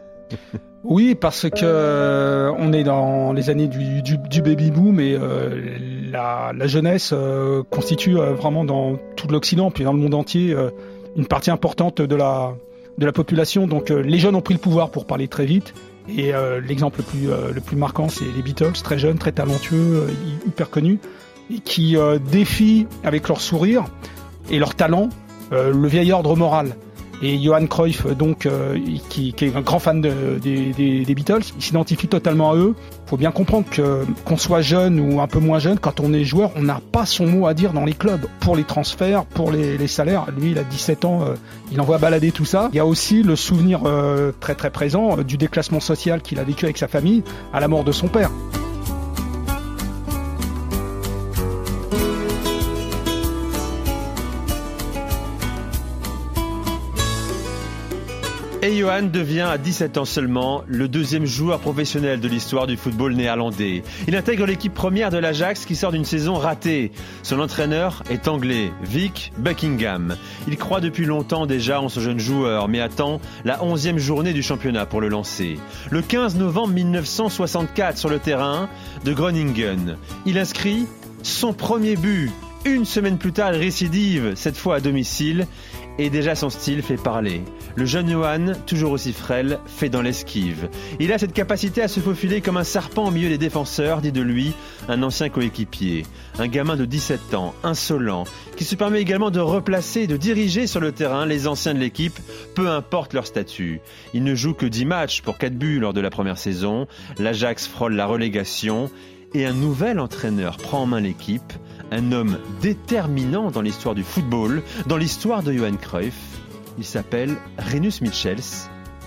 Oui, 0.83 1.15
parce 1.15 1.49
que 1.49 1.63
euh, 1.63 2.51
on 2.57 2.73
est 2.73 2.83
dans 2.83 3.31
les 3.31 3.49
années 3.49 3.67
du, 3.67 4.41
baby 4.41 4.69
boom 4.69 4.99
et 4.99 5.15
euh, 5.15 5.77
la, 6.11 6.67
jeunesse 6.67 7.11
euh, 7.13 7.63
constitue 7.69 8.15
vraiment 8.15 8.65
dans 8.65 8.97
tout 9.15 9.29
l'Occident 9.29 9.71
puis 9.71 9.85
dans 9.85 9.93
le 9.93 9.99
monde 9.99 10.13
entier 10.13 10.55
une 11.15 11.25
partie 11.25 11.51
importante 11.51 12.01
de 12.01 12.15
la 12.15 13.11
population. 13.13 13.65
Donc 13.65 13.89
les 13.89 14.19
jeunes 14.19 14.35
ont 14.35 14.41
pris 14.41 14.53
le 14.53 14.59
pouvoir 14.59 14.91
pour 14.91 15.05
parler 15.05 15.27
très 15.29 15.45
vite. 15.45 15.73
Et 16.09 16.33
l'exemple 16.67 17.01
le 17.23 17.61
plus 17.61 17.77
marquant, 17.77 18.09
c'est 18.09 18.25
les 18.35 18.41
Beatles, 18.41 18.73
très 18.83 18.99
jeunes, 18.99 19.17
très 19.17 19.31
talentueux, 19.31 20.07
hyper 20.45 20.69
connus, 20.69 20.99
qui 21.63 21.95
défient 22.29 22.87
avec 23.05 23.29
leur 23.29 23.39
sourire 23.39 23.85
et 24.51 24.59
leur 24.59 24.75
talent 24.75 25.07
le 25.51 25.87
vieil 25.87 26.11
ordre 26.11 26.35
moral. 26.35 26.75
Et 27.21 27.39
Johan 27.41 27.65
Cruyff, 27.67 28.05
donc, 28.07 28.45
euh, 28.45 28.77
qui, 29.09 29.33
est 29.39 29.55
un 29.55 29.61
grand 29.61 29.79
fan 29.79 30.01
des 30.01 31.13
Beatles, 31.15 31.43
il 31.55 31.61
s'identifie 31.61 32.07
totalement 32.07 32.51
à 32.51 32.55
eux. 32.55 32.75
Il 33.05 33.09
faut 33.09 33.17
bien 33.17 33.31
comprendre 33.31 33.65
que 33.69 34.05
qu'on 34.25 34.37
soit 34.37 34.61
jeune 34.61 34.99
ou 34.99 35.21
un 35.21 35.27
peu 35.27 35.39
moins 35.39 35.59
jeune, 35.59 35.77
quand 35.79 35.99
on 35.99 36.13
est 36.13 36.23
joueur, 36.23 36.51
on 36.55 36.63
n'a 36.63 36.81
pas 36.91 37.05
son 37.05 37.27
mot 37.27 37.47
à 37.47 37.53
dire 37.53 37.73
dans 37.73 37.85
les 37.85 37.93
clubs 37.93 38.25
pour 38.39 38.55
les 38.55 38.63
transferts, 38.63 39.25
pour 39.25 39.51
les, 39.51 39.87
salaires. 39.87 40.25
Lui, 40.37 40.51
il 40.51 40.57
a 40.57 40.63
17 40.63 41.05
ans, 41.05 41.21
euh, 41.21 41.35
il 41.71 41.79
envoie 41.79 41.97
balader 41.97 42.31
tout 42.31 42.45
ça. 42.45 42.69
Il 42.73 42.77
y 42.77 42.79
a 42.79 42.85
aussi 42.85 43.21
le 43.21 43.35
souvenir 43.35 43.81
euh, 43.85 44.31
très 44.39 44.55
très 44.55 44.71
présent 44.71 45.17
du 45.17 45.37
déclassement 45.37 45.79
social 45.79 46.21
qu'il 46.21 46.39
a 46.39 46.43
vécu 46.43 46.65
avec 46.65 46.77
sa 46.77 46.87
famille 46.87 47.23
à 47.53 47.59
la 47.59 47.67
mort 47.67 47.83
de 47.83 47.91
son 47.91 48.07
père. 48.07 48.31
Et 58.65 58.77
Johan 58.77 59.09
devient 59.11 59.41
à 59.41 59.57
17 59.57 59.97
ans 59.97 60.05
seulement 60.05 60.63
le 60.67 60.87
deuxième 60.87 61.25
joueur 61.25 61.59
professionnel 61.59 62.21
de 62.21 62.29
l'histoire 62.29 62.65
du 62.65 62.77
football 62.77 63.13
néerlandais. 63.13 63.83
Il 64.07 64.15
intègre 64.15 64.45
l'équipe 64.45 64.73
première 64.73 65.09
de 65.09 65.17
l'Ajax 65.17 65.65
qui 65.65 65.75
sort 65.75 65.91
d'une 65.91 66.05
saison 66.05 66.35
ratée. 66.35 66.93
Son 67.23 67.41
entraîneur 67.41 68.03
est 68.09 68.29
anglais, 68.29 68.71
Vic 68.81 69.33
Buckingham. 69.37 70.15
Il 70.47 70.55
croit 70.55 70.79
depuis 70.79 71.03
longtemps 71.03 71.45
déjà 71.45 71.81
en 71.81 71.89
ce 71.89 71.99
jeune 71.99 72.19
joueur, 72.19 72.69
mais 72.69 72.79
attend 72.79 73.19
la 73.43 73.57
11e 73.57 73.97
journée 73.97 74.31
du 74.31 74.41
championnat 74.41 74.85
pour 74.85 75.01
le 75.01 75.09
lancer. 75.09 75.59
Le 75.91 76.01
15 76.01 76.37
novembre 76.37 76.73
1964 76.73 77.97
sur 77.97 78.07
le 78.07 78.19
terrain 78.19 78.69
de 79.03 79.11
Groningen, 79.11 79.97
il 80.25 80.37
inscrit 80.37 80.87
son 81.21 81.51
premier 81.51 81.97
but. 81.97 82.31
Une 82.65 82.85
semaine 82.85 83.17
plus 83.17 83.33
tard, 83.33 83.51
récidive, 83.51 84.35
cette 84.35 84.55
fois 84.55 84.75
à 84.77 84.79
domicile, 84.79 85.47
et 85.99 86.09
déjà 86.09 86.35
son 86.35 86.49
style 86.49 86.81
fait 86.81 86.97
parler. 86.97 87.41
Le 87.75 87.85
jeune 87.85 88.09
Johan, 88.09 88.53
toujours 88.65 88.91
aussi 88.91 89.13
frêle, 89.13 89.59
fait 89.65 89.89
dans 89.89 90.01
l'esquive. 90.01 90.69
Il 90.99 91.11
a 91.11 91.17
cette 91.17 91.33
capacité 91.33 91.81
à 91.81 91.87
se 91.87 91.99
faufiler 91.99 92.41
comme 92.41 92.57
un 92.57 92.63
serpent 92.63 93.07
au 93.07 93.11
milieu 93.11 93.29
des 93.29 93.37
défenseurs, 93.37 94.01
dit 94.01 94.11
de 94.11 94.21
lui 94.21 94.53
un 94.89 95.03
ancien 95.03 95.29
coéquipier. 95.29 96.05
Un 96.39 96.47
gamin 96.47 96.75
de 96.75 96.85
17 96.85 97.33
ans, 97.33 97.53
insolent, 97.63 98.25
qui 98.57 98.63
se 98.63 98.75
permet 98.75 99.01
également 99.01 99.31
de 99.31 99.39
replacer 99.39 100.01
et 100.01 100.07
de 100.07 100.17
diriger 100.17 100.67
sur 100.67 100.79
le 100.79 100.91
terrain 100.91 101.25
les 101.25 101.47
anciens 101.47 101.73
de 101.73 101.79
l'équipe, 101.79 102.19
peu 102.55 102.69
importe 102.69 103.13
leur 103.13 103.27
statut. 103.27 103.81
Il 104.13 104.23
ne 104.23 104.35
joue 104.35 104.53
que 104.53 104.65
10 104.65 104.85
matchs 104.85 105.21
pour 105.21 105.37
4 105.37 105.53
buts 105.53 105.79
lors 105.79 105.93
de 105.93 106.01
la 106.01 106.09
première 106.09 106.37
saison. 106.37 106.87
L'Ajax 107.19 107.67
frôle 107.67 107.93
la 107.93 108.05
relégation 108.05 108.89
et 109.33 109.45
un 109.45 109.53
nouvel 109.53 109.99
entraîneur 109.99 110.57
prend 110.57 110.83
en 110.83 110.85
main 110.85 110.99
l'équipe, 110.99 111.53
un 111.93 112.11
homme 112.11 112.39
déterminant 112.61 113.51
dans 113.51 113.61
l'histoire 113.61 113.93
du 113.93 114.03
football, 114.03 114.63
dans 114.87 114.97
l'histoire 114.97 115.43
de 115.43 115.53
Johan 115.53 115.75
Cruyff. 115.79 116.15
Il 116.77 116.85
s'appelle 116.85 117.35
Renus 117.57 118.01
Michels. 118.01 118.41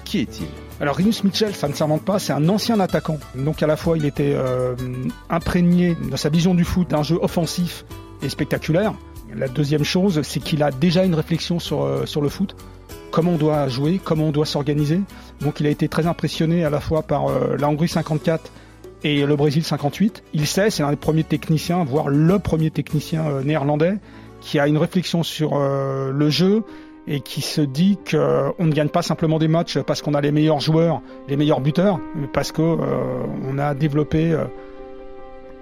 Qui 0.04 0.20
est-il? 0.20 0.46
Alors 0.80 0.94
Rinus 0.96 1.24
Mitchell, 1.24 1.52
ça 1.52 1.66
ne 1.66 1.72
s'invente 1.72 2.04
pas, 2.04 2.20
c'est 2.20 2.32
un 2.32 2.48
ancien 2.48 2.78
attaquant. 2.78 3.18
Donc 3.34 3.62
à 3.62 3.66
la 3.66 3.76
fois 3.76 3.98
il 3.98 4.04
était 4.04 4.34
euh, 4.36 4.76
imprégné 5.28 5.96
dans 6.10 6.16
sa 6.16 6.28
vision 6.28 6.54
du 6.54 6.64
foot 6.64 6.88
d'un 6.88 7.02
jeu 7.02 7.18
offensif 7.20 7.84
et 8.22 8.28
spectaculaire. 8.28 8.94
La 9.34 9.48
deuxième 9.48 9.82
chose, 9.82 10.22
c'est 10.22 10.38
qu'il 10.38 10.62
a 10.62 10.70
déjà 10.70 11.04
une 11.04 11.14
réflexion 11.14 11.58
sur, 11.58 11.82
euh, 11.82 12.06
sur 12.06 12.20
le 12.20 12.28
foot, 12.28 12.54
comment 13.10 13.32
on 13.32 13.36
doit 13.36 13.66
jouer, 13.68 14.00
comment 14.02 14.26
on 14.26 14.30
doit 14.30 14.46
s'organiser. 14.46 15.00
Donc 15.40 15.58
il 15.58 15.66
a 15.66 15.70
été 15.70 15.88
très 15.88 16.06
impressionné 16.06 16.64
à 16.64 16.70
la 16.70 16.78
fois 16.78 17.02
par 17.02 17.26
euh, 17.26 17.56
la 17.58 17.68
Hongrie 17.68 17.88
54 17.88 18.52
et 19.06 19.24
le 19.24 19.36
Brésil 19.36 19.62
58. 19.62 20.24
Il 20.34 20.46
sait, 20.46 20.68
c'est 20.70 20.82
l'un 20.82 20.90
des 20.90 20.96
premiers 20.96 21.22
techniciens, 21.22 21.84
voire 21.84 22.08
le 22.08 22.38
premier 22.40 22.70
technicien 22.70 23.24
euh, 23.26 23.42
néerlandais, 23.44 23.94
qui 24.40 24.58
a 24.58 24.66
une 24.66 24.78
réflexion 24.78 25.22
sur 25.22 25.52
euh, 25.54 26.10
le 26.10 26.28
jeu 26.28 26.64
et 27.06 27.20
qui 27.20 27.40
se 27.40 27.60
dit 27.60 27.98
qu'on 28.10 28.64
ne 28.64 28.72
gagne 28.72 28.88
pas 28.88 29.02
simplement 29.02 29.38
des 29.38 29.46
matchs 29.46 29.78
parce 29.78 30.02
qu'on 30.02 30.14
a 30.14 30.20
les 30.20 30.32
meilleurs 30.32 30.58
joueurs, 30.58 31.02
les 31.28 31.36
meilleurs 31.36 31.60
buteurs, 31.60 32.00
mais 32.16 32.26
parce 32.26 32.50
que 32.50 32.62
euh, 32.62 33.24
on 33.48 33.58
a 33.58 33.74
développé 33.74 34.32
euh, 34.32 34.46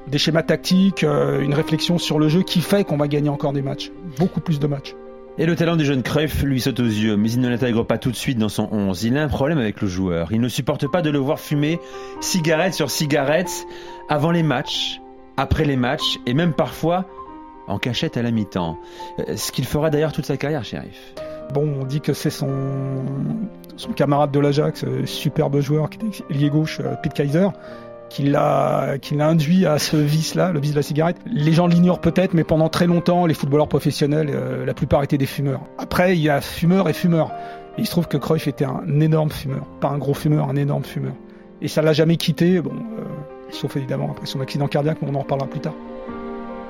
des 0.06 0.16
schémas 0.16 0.42
tactiques, 0.42 1.04
euh, 1.04 1.42
une 1.42 1.52
réflexion 1.52 1.98
sur 1.98 2.18
le 2.18 2.28
jeu 2.28 2.42
qui 2.42 2.62
fait 2.62 2.84
qu'on 2.84 2.96
va 2.96 3.08
gagner 3.08 3.28
encore 3.28 3.52
des 3.52 3.62
matchs, 3.62 3.92
beaucoup 4.18 4.40
plus 4.40 4.58
de 4.58 4.66
matchs. 4.66 4.94
Et 5.36 5.46
le 5.46 5.56
talent 5.56 5.74
du 5.74 5.84
jeune 5.84 6.04
Cruyff 6.04 6.44
lui 6.44 6.60
saute 6.60 6.78
aux 6.78 6.84
yeux, 6.84 7.16
mais 7.16 7.28
il 7.28 7.40
ne 7.40 7.48
l'intègre 7.48 7.82
pas 7.82 7.98
tout 7.98 8.12
de 8.12 8.16
suite 8.16 8.38
dans 8.38 8.48
son 8.48 8.68
11. 8.70 9.02
Il 9.02 9.18
a 9.18 9.22
un 9.24 9.28
problème 9.28 9.58
avec 9.58 9.80
le 9.80 9.88
joueur. 9.88 10.30
Il 10.30 10.40
ne 10.40 10.48
supporte 10.48 10.86
pas 10.86 11.02
de 11.02 11.10
le 11.10 11.18
voir 11.18 11.40
fumer 11.40 11.80
cigarette 12.20 12.72
sur 12.72 12.88
cigarette 12.88 13.66
avant 14.08 14.30
les 14.30 14.44
matchs, 14.44 15.00
après 15.36 15.64
les 15.64 15.74
matchs, 15.74 16.20
et 16.26 16.34
même 16.34 16.52
parfois 16.52 17.06
en 17.66 17.78
cachette 17.78 18.16
à 18.16 18.22
la 18.22 18.30
mi-temps. 18.30 18.78
Euh, 19.18 19.36
Ce 19.36 19.50
qu'il 19.50 19.64
fera 19.64 19.90
d'ailleurs 19.90 20.12
toute 20.12 20.26
sa 20.26 20.36
carrière, 20.36 20.62
shérif. 20.62 21.14
Bon, 21.52 21.80
on 21.80 21.84
dit 21.84 22.00
que 22.00 22.12
c'est 22.12 22.30
son, 22.30 23.04
camarade 23.96 24.30
de 24.30 24.38
l'Ajax, 24.38 24.84
euh, 24.84 25.04
superbe 25.04 25.58
joueur, 25.58 25.90
qui 25.90 25.98
était 25.98 26.32
lié 26.32 26.48
gauche, 26.48 26.78
euh, 26.78 26.94
Pete 27.02 27.14
Kaiser, 27.14 27.48
qui 28.14 28.22
l'a, 28.22 28.96
induit 29.18 29.66
à 29.66 29.78
ce 29.78 29.96
vice-là, 29.96 30.52
le 30.52 30.60
vice 30.60 30.70
de 30.70 30.76
la 30.76 30.82
cigarette. 30.82 31.16
Les 31.26 31.52
gens 31.52 31.66
l'ignorent 31.66 32.00
peut-être, 32.00 32.32
mais 32.32 32.44
pendant 32.44 32.68
très 32.68 32.86
longtemps, 32.86 33.26
les 33.26 33.34
footballeurs 33.34 33.66
professionnels, 33.66 34.30
euh, 34.32 34.64
la 34.64 34.72
plupart 34.72 35.02
étaient 35.02 35.18
des 35.18 35.26
fumeurs. 35.26 35.62
Après, 35.78 36.16
il 36.16 36.22
y 36.22 36.28
a 36.28 36.40
fumeur 36.40 36.88
et 36.88 36.92
fumeur. 36.92 37.32
Et 37.76 37.80
il 37.80 37.86
se 37.86 37.90
trouve 37.90 38.06
que 38.06 38.16
Cruyff 38.16 38.46
était 38.46 38.66
un 38.66 39.00
énorme 39.00 39.30
fumeur. 39.30 39.66
Pas 39.80 39.88
un 39.88 39.98
gros 39.98 40.14
fumeur, 40.14 40.48
un 40.48 40.54
énorme 40.54 40.84
fumeur. 40.84 41.14
Et 41.60 41.66
ça 41.66 41.82
l'a 41.82 41.92
jamais 41.92 42.16
quitté, 42.16 42.60
bon, 42.60 42.70
euh, 42.70 43.02
sauf 43.50 43.76
évidemment 43.76 44.12
après 44.12 44.26
son 44.26 44.40
accident 44.40 44.68
cardiaque, 44.68 44.98
mais 45.02 45.08
on 45.10 45.14
en 45.16 45.22
reparlera 45.22 45.48
plus 45.48 45.60
tard. 45.60 45.74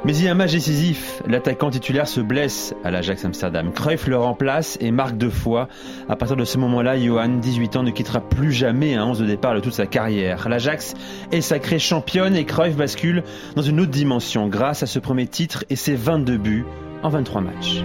Mais 0.04 0.14
il 0.18 0.24
y 0.24 0.28
a 0.28 0.32
un 0.32 0.34
match 0.34 0.52
décisif. 0.52 1.22
L'attaquant 1.26 1.70
titulaire 1.70 2.06
se 2.06 2.20
blesse 2.20 2.74
à 2.84 2.90
l'Ajax 2.90 3.24
Amsterdam. 3.24 3.72
Cruyff 3.72 4.06
le 4.06 4.18
remplace 4.18 4.76
et 4.80 4.90
marque 4.90 5.16
deux 5.16 5.30
fois. 5.30 5.68
À 6.10 6.16
partir 6.16 6.36
de 6.36 6.44
ce 6.44 6.58
moment-là, 6.58 6.98
Johan, 6.98 7.28
18 7.28 7.76
ans, 7.76 7.82
ne 7.82 7.90
quittera 7.90 8.20
plus 8.20 8.52
jamais 8.52 8.94
un 8.96 9.06
11 9.06 9.20
de 9.20 9.24
départ 9.24 9.54
de 9.54 9.60
toute 9.60 9.72
sa 9.72 9.86
carrière. 9.86 10.46
L'Ajax 10.50 10.92
est 11.32 11.40
sacré 11.40 11.78
championne 11.78 12.36
et 12.36 12.44
Cruyff 12.44 12.76
bascule 12.76 13.22
dans 13.56 13.62
une 13.62 13.80
autre 13.80 13.92
dimension 13.92 14.48
grâce 14.48 14.82
à 14.82 14.86
ce 14.86 14.98
premier 14.98 15.26
titre 15.26 15.64
et 15.70 15.76
ses 15.76 15.94
22 15.94 16.36
buts 16.36 16.66
en 17.02 17.08
23 17.08 17.40
matchs. 17.40 17.82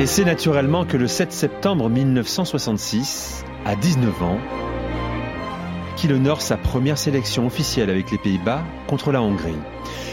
Et 0.00 0.06
c'est 0.06 0.24
naturellement 0.24 0.84
que 0.84 0.96
le 0.96 1.06
7 1.06 1.32
septembre 1.32 1.88
1966, 1.88 3.44
à 3.64 3.76
19 3.76 4.22
ans, 4.24 4.38
qu'il 5.96 6.12
honore 6.12 6.42
sa 6.42 6.56
première 6.56 6.98
sélection 6.98 7.46
officielle 7.46 7.90
avec 7.90 8.10
les 8.10 8.18
Pays-Bas 8.18 8.62
contre 8.86 9.12
la 9.12 9.22
Hongrie. 9.22 9.54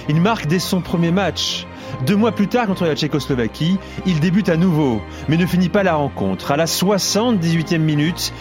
Il 0.09 0.21
marque 0.21 0.47
dès 0.47 0.59
son 0.59 0.81
premier 0.81 1.11
match. 1.11 1.65
Deux 2.05 2.15
mois 2.15 2.31
plus 2.31 2.47
tard, 2.47 2.67
contre 2.67 2.85
la 2.85 2.95
Tchécoslovaquie, 2.95 3.77
il 4.05 4.19
débute 4.19 4.49
à 4.49 4.57
nouveau, 4.57 5.01
mais 5.27 5.37
ne 5.37 5.45
finit 5.45 5.69
pas 5.69 5.83
la 5.83 5.95
rencontre. 5.95 6.51
À 6.51 6.57
la 6.57 6.65
78e 6.65 7.77
minute, 7.77 8.33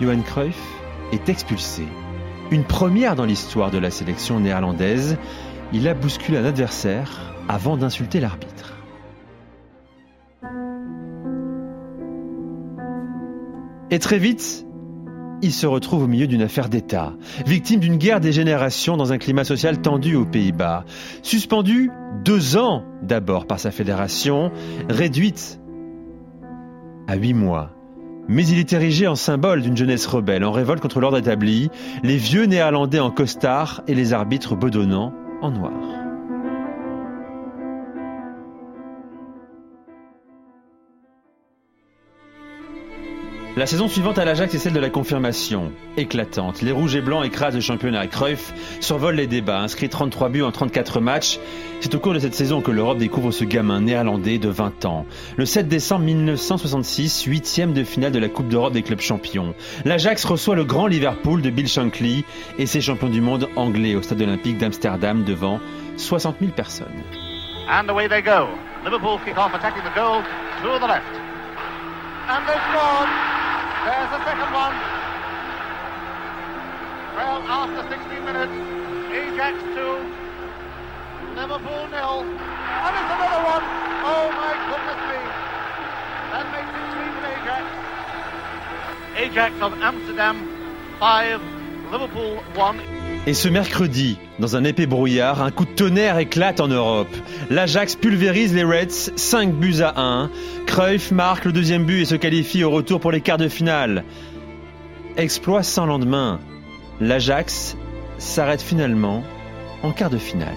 Johan 0.00 0.20
Cruyff 0.20 0.60
est 1.12 1.28
expulsé. 1.28 1.82
Une 2.50 2.64
première 2.64 3.14
dans 3.14 3.24
l'histoire 3.24 3.70
de 3.70 3.78
la 3.78 3.90
sélection 3.90 4.40
néerlandaise. 4.40 5.18
Il 5.72 5.86
a 5.86 5.94
bousculé 5.94 6.38
un 6.38 6.46
adversaire 6.46 7.34
avant 7.48 7.76
d'insulter 7.76 8.20
l'arbitre. 8.20 8.74
Et 13.90 13.98
très 13.98 14.18
vite, 14.18 14.66
il 15.42 15.52
se 15.52 15.66
retrouve 15.66 16.04
au 16.04 16.06
milieu 16.06 16.26
d'une 16.26 16.42
affaire 16.42 16.68
d'État, 16.68 17.14
victime 17.46 17.80
d'une 17.80 17.96
guerre 17.96 18.20
des 18.20 18.32
générations 18.32 18.96
dans 18.96 19.12
un 19.12 19.18
climat 19.18 19.44
social 19.44 19.80
tendu 19.80 20.14
aux 20.14 20.24
Pays-Bas. 20.24 20.84
Suspendu 21.22 21.90
deux 22.24 22.56
ans 22.56 22.84
d'abord 23.02 23.46
par 23.46 23.60
sa 23.60 23.70
fédération, 23.70 24.50
réduite 24.88 25.60
à 27.06 27.16
huit 27.16 27.34
mois. 27.34 27.70
Mais 28.28 28.46
il 28.46 28.58
est 28.58 28.72
érigé 28.72 29.06
en 29.06 29.14
symbole 29.14 29.62
d'une 29.62 29.76
jeunesse 29.76 30.06
rebelle, 30.06 30.44
en 30.44 30.52
révolte 30.52 30.82
contre 30.82 31.00
l'ordre 31.00 31.18
établi, 31.18 31.70
les 32.02 32.16
vieux 32.18 32.44
néerlandais 32.44 33.00
en 33.00 33.10
costard 33.10 33.82
et 33.88 33.94
les 33.94 34.12
arbitres 34.12 34.54
bedonnants 34.54 35.14
en 35.40 35.50
noir. 35.50 35.97
La 43.58 43.66
saison 43.66 43.88
suivante 43.88 44.20
à 44.20 44.24
l'Ajax 44.24 44.54
est 44.54 44.58
celle 44.58 44.72
de 44.72 44.78
la 44.78 44.88
confirmation. 44.88 45.72
Éclatante. 45.96 46.62
Les 46.62 46.70
rouges 46.70 46.94
et 46.94 47.00
blancs 47.00 47.26
écrasent 47.26 47.56
le 47.56 47.60
championnat. 47.60 48.06
Cruyff 48.06 48.54
survole 48.78 49.16
les 49.16 49.26
débats, 49.26 49.58
inscrit 49.58 49.88
33 49.88 50.28
buts 50.28 50.44
en 50.44 50.52
34 50.52 51.00
matchs. 51.00 51.40
C'est 51.80 51.92
au 51.92 51.98
cours 51.98 52.14
de 52.14 52.20
cette 52.20 52.36
saison 52.36 52.60
que 52.60 52.70
l'Europe 52.70 52.98
découvre 52.98 53.32
ce 53.32 53.42
gamin 53.42 53.80
néerlandais 53.80 54.38
de 54.38 54.48
20 54.48 54.84
ans. 54.84 55.06
Le 55.36 55.44
7 55.44 55.66
décembre 55.66 56.04
1966, 56.04 57.24
huitième 57.24 57.72
de 57.72 57.82
finale 57.82 58.12
de 58.12 58.20
la 58.20 58.28
Coupe 58.28 58.46
d'Europe 58.46 58.74
des 58.74 58.82
clubs 58.82 59.00
champions. 59.00 59.56
L'Ajax 59.84 60.24
reçoit 60.24 60.54
le 60.54 60.64
grand 60.64 60.86
Liverpool 60.86 61.42
de 61.42 61.50
Bill 61.50 61.66
Shankly 61.66 62.24
et 62.60 62.66
ses 62.66 62.80
champions 62.80 63.08
du 63.08 63.20
monde 63.20 63.48
anglais 63.56 63.96
au 63.96 64.02
stade 64.02 64.22
olympique 64.22 64.58
d'Amsterdam 64.58 65.24
devant 65.24 65.58
60 65.96 66.36
000 66.38 66.52
personnes. 66.52 67.02
And 67.68 67.88
away 67.88 68.08
they 68.08 68.22
go. 68.22 68.46
Liverpool 68.84 69.18
kick 69.24 69.36
off 69.36 69.52
attacking 69.52 69.82
the 69.82 69.96
goal 69.96 70.22
to 70.62 70.78
the 70.78 70.86
left. 70.86 71.02
And 72.28 72.46
they've 72.46 72.62
scored. 72.70 73.37
There's 73.84 74.10
the 74.10 74.20
second 74.24 74.52
one. 74.52 74.74
Well, 77.14 77.42
after 77.46 77.82
16 77.88 78.24
minutes, 78.24 78.52
Ajax 79.10 79.54
2, 79.74 79.78
Liverpool 81.38 81.86
nil. 81.88 82.26
And 82.26 82.94
it's 82.98 83.10
another 83.14 83.42
one. 83.46 83.64
Oh 84.02 84.30
my 84.34 84.54
goodness 84.68 85.00
me. 85.08 85.20
That 86.30 86.46
makes 86.52 86.70
it 86.74 86.86
3 86.94 87.10
for 87.16 87.30
Ajax. 87.38 87.64
Ajax 89.16 89.52
of 89.62 89.72
Amsterdam 89.80 90.36
5, 90.98 91.42
Liverpool 91.92 92.42
1. 92.54 93.07
Et 93.26 93.34
ce 93.34 93.48
mercredi, 93.48 94.16
dans 94.38 94.56
un 94.56 94.64
épais 94.64 94.86
brouillard, 94.86 95.42
un 95.42 95.50
coup 95.50 95.66
de 95.66 95.70
tonnerre 95.70 96.18
éclate 96.18 96.60
en 96.60 96.68
Europe. 96.68 97.14
L'Ajax 97.50 97.94
pulvérise 97.94 98.54
les 98.54 98.64
Reds 98.64 99.12
5 99.16 99.52
buts 99.52 99.82
à 99.82 100.00
1. 100.00 100.30
Cruyff 100.66 101.10
marque 101.10 101.44
le 101.44 101.52
deuxième 101.52 101.84
but 101.84 102.02
et 102.02 102.04
se 102.06 102.14
qualifie 102.14 102.64
au 102.64 102.70
retour 102.70 103.00
pour 103.00 103.12
les 103.12 103.20
quarts 103.20 103.38
de 103.38 103.48
finale. 103.48 104.04
Exploit 105.16 105.62
sans 105.62 105.84
lendemain. 105.84 106.40
L'Ajax 107.00 107.76
s'arrête 108.18 108.62
finalement 108.62 109.22
en 109.82 109.92
quart 109.92 110.10
de 110.10 110.18
finale. 110.18 110.56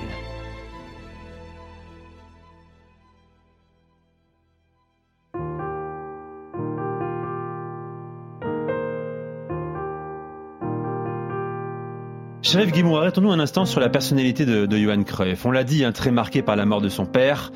Sheriff 12.51 12.73
Guimou, 12.73 12.97
arrêtons-nous 12.97 13.31
un 13.31 13.39
instant 13.39 13.63
sur 13.65 13.79
la 13.79 13.87
personnalité 13.87 14.45
de, 14.45 14.65
de 14.65 14.77
Johan 14.77 15.03
Cruyff. 15.03 15.45
On 15.45 15.51
l'a 15.51 15.63
dit, 15.63 15.85
hein, 15.85 15.93
très 15.93 16.11
marqué 16.11 16.41
par 16.41 16.57
la 16.57 16.65
mort 16.65 16.81
de 16.81 16.89
son 16.89 17.05
père. 17.05 17.49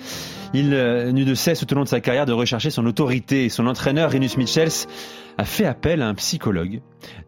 Il 0.53 0.73
euh, 0.73 1.11
n'eut 1.11 1.25
de 1.25 1.35
cesse 1.35 1.59
tout 1.59 1.73
au 1.73 1.75
long 1.75 1.83
de 1.83 1.89
sa 1.89 1.99
carrière 1.99 2.25
de 2.25 2.31
rechercher 2.31 2.69
son 2.69 2.85
autorité. 2.85 3.49
Son 3.49 3.67
entraîneur, 3.67 4.11
Rinus 4.11 4.37
Michels, 4.37 4.87
a 5.37 5.43
fait 5.43 5.65
appel 5.65 6.01
à 6.01 6.07
un 6.07 6.13
psychologue 6.13 6.79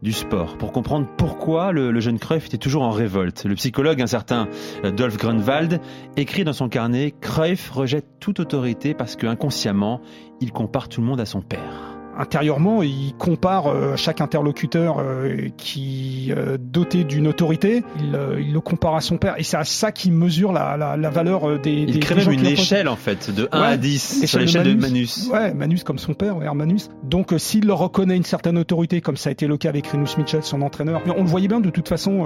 du 0.02 0.14
sport 0.14 0.58
pour 0.58 0.72
comprendre 0.72 1.10
pourquoi 1.18 1.74
le, 1.74 1.92
le, 1.92 2.00
jeune 2.00 2.20
Cruyff 2.20 2.46
était 2.46 2.58
toujours 2.58 2.84
en 2.84 2.92
révolte. 2.92 3.44
Le 3.44 3.56
psychologue, 3.56 4.02
un 4.02 4.08
certain 4.08 4.48
euh, 4.86 4.92
Dolph 4.92 5.18
Grunwald, 5.18 5.82
écrit 6.16 6.46
dans 6.46 6.54
son 6.54 6.70
carnet 6.70 7.14
Cruyff 7.20 7.70
rejette 7.72 8.06
toute 8.22 8.40
autorité 8.40 8.94
parce 8.94 9.18
que 9.18 9.28
inconsciemment, 9.28 10.00
il 10.40 10.54
compare 10.54 10.88
tout 10.88 11.02
le 11.02 11.08
monde 11.08 11.20
à 11.20 11.26
son 11.26 11.42
père 11.42 11.97
intérieurement, 12.18 12.82
il 12.82 13.14
compare 13.18 13.68
euh, 13.68 13.96
chaque 13.96 14.22
interlocuteur 14.22 15.00
euh, 15.00 15.50
qui 15.58 16.34
euh, 16.36 16.58
doté 16.60 17.04
d'une 17.04 17.28
autorité, 17.28 17.84
il, 18.00 18.20
il, 18.40 18.54
le 18.54 18.60
compare 18.60 18.96
à 18.96 19.02
son 19.02 19.18
père, 19.18 19.36
et 19.38 19.44
c'est 19.44 19.58
à 19.58 19.64
ça 19.64 19.92
qu'il 19.92 20.14
mesure 20.14 20.52
la, 20.52 20.78
la, 20.78 20.98
la, 20.98 21.10
valeur 21.10 21.60
des. 21.60 21.72
Il 21.72 21.94
des, 21.94 22.00
crée 22.00 22.16
même 22.16 22.32
une 22.32 22.46
échelle 22.46 22.88
en 22.88 22.96
fait, 22.96 23.34
de 23.34 23.48
1 23.52 23.62
ouais, 23.62 23.68
à 23.68 23.78
10 23.78 24.26
sur 24.26 24.40
l'échelle 24.40 24.76
de 24.76 24.80
Manus. 24.80 25.30
Ouais, 25.32 25.54
Manus 25.54 25.84
comme 25.84 26.00
son 26.00 26.14
père, 26.14 26.38
ouais, 26.38 26.54
Manus. 26.54 26.90
Donc 27.04 27.34
s'il 27.38 27.72
reconnaît 27.72 28.18
une 28.18 28.24
certaine 28.24 28.58
autorité, 28.58 29.02
comme 29.02 29.18
ça 29.18 29.30
a 29.30 29.32
été 29.32 29.48
le 29.48 29.58
cas 29.58 29.70
avec 29.70 29.88
Rinus 29.88 30.18
Mitchell, 30.18 30.44
son 30.44 30.62
entraîneur, 30.62 31.02
mais 31.06 31.14
on 31.16 31.24
le 31.24 31.30
voyait 31.30 31.48
bien 31.48 31.60
de 31.60 31.70
toute 31.70 31.88
façon 31.88 32.26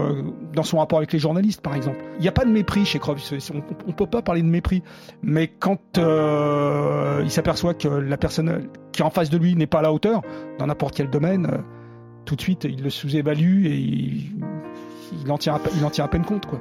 dans 0.54 0.64
son 0.64 0.78
rapport 0.78 1.00
avec 1.00 1.12
les 1.12 1.20
journalistes, 1.20 1.62
par 1.62 1.76
exemple. 1.76 1.98
Il 2.18 2.22
n'y 2.22 2.28
a 2.28 2.32
pas 2.32 2.46
de 2.46 2.52
mépris 2.52 2.86
chez 2.86 3.00
Cruyff, 3.00 3.34
on, 3.54 3.62
on 3.88 3.92
peut 3.92 4.08
pas 4.08 4.22
parler 4.22 4.42
de 4.42 4.48
mépris, 4.48 4.84
mais 5.22 5.48
quand 5.48 5.80
il 5.98 7.32
s'aperçoit 7.32 7.74
que 7.74 7.88
la 7.88 8.18
personne 8.18 8.68
qui 8.92 9.02
est 9.02 9.06
en 9.06 9.10
face 9.10 9.30
de 9.30 9.38
lui 9.38 9.56
n'est 9.56 9.68
pas 9.68 9.81
à 9.82 9.84
la 9.84 9.92
hauteur, 9.92 10.22
dans 10.60 10.68
n'importe 10.68 10.96
quel 10.96 11.10
domaine, 11.10 11.48
euh, 11.48 11.58
tout 12.26 12.36
de 12.36 12.42
suite, 12.42 12.66
il 12.66 12.84
le 12.84 12.90
sous-évalue 12.90 13.66
et 13.66 13.78
il, 13.78 15.32
en 15.32 15.38
tient, 15.38 15.60
il 15.76 15.84
en 15.84 15.90
tient 15.90 16.06
à 16.06 16.08
peine 16.08 16.24
compte. 16.24 16.46
Quoi. 16.46 16.60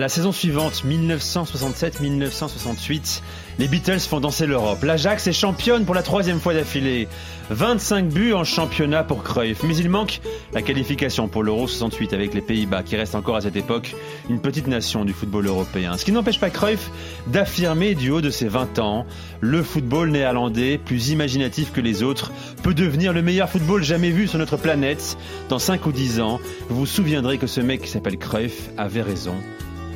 La 0.00 0.08
saison 0.08 0.32
suivante, 0.32 0.82
1967-1968, 0.86 3.20
les 3.58 3.68
Beatles 3.68 4.00
font 4.00 4.18
danser 4.18 4.46
l'Europe. 4.46 4.82
L'Ajax 4.82 5.26
est 5.26 5.34
championne 5.34 5.84
pour 5.84 5.94
la 5.94 6.02
troisième 6.02 6.40
fois 6.40 6.54
d'affilée. 6.54 7.06
25 7.50 8.08
buts 8.08 8.32
en 8.32 8.42
championnat 8.42 9.04
pour 9.04 9.22
Cruyff. 9.22 9.62
Mais 9.62 9.76
il 9.76 9.90
manque 9.90 10.22
la 10.54 10.62
qualification 10.62 11.28
pour 11.28 11.42
l'Euro 11.42 11.68
68 11.68 12.14
avec 12.14 12.32
les 12.32 12.40
Pays-Bas, 12.40 12.82
qui 12.82 12.96
reste 12.96 13.14
encore 13.14 13.36
à 13.36 13.42
cette 13.42 13.56
époque 13.56 13.94
une 14.30 14.40
petite 14.40 14.68
nation 14.68 15.04
du 15.04 15.12
football 15.12 15.46
européen. 15.46 15.98
Ce 15.98 16.06
qui 16.06 16.12
n'empêche 16.12 16.40
pas 16.40 16.48
Cruyff 16.48 16.90
d'affirmer 17.26 17.94
du 17.94 18.10
haut 18.10 18.22
de 18.22 18.30
ses 18.30 18.48
20 18.48 18.78
ans, 18.78 19.04
le 19.42 19.62
football 19.62 20.12
néerlandais, 20.12 20.78
plus 20.78 21.10
imaginatif 21.10 21.72
que 21.72 21.82
les 21.82 22.02
autres, 22.02 22.32
peut 22.62 22.72
devenir 22.72 23.12
le 23.12 23.20
meilleur 23.20 23.50
football 23.50 23.82
jamais 23.82 24.12
vu 24.12 24.28
sur 24.28 24.38
notre 24.38 24.56
planète. 24.56 25.18
Dans 25.50 25.58
5 25.58 25.84
ou 25.84 25.92
10 25.92 26.20
ans, 26.20 26.40
vous 26.70 26.76
vous 26.76 26.86
souviendrez 26.86 27.36
que 27.36 27.46
ce 27.46 27.60
mec 27.60 27.82
qui 27.82 27.90
s'appelle 27.90 28.16
Cruyff 28.16 28.70
avait 28.78 29.02
raison 29.02 29.34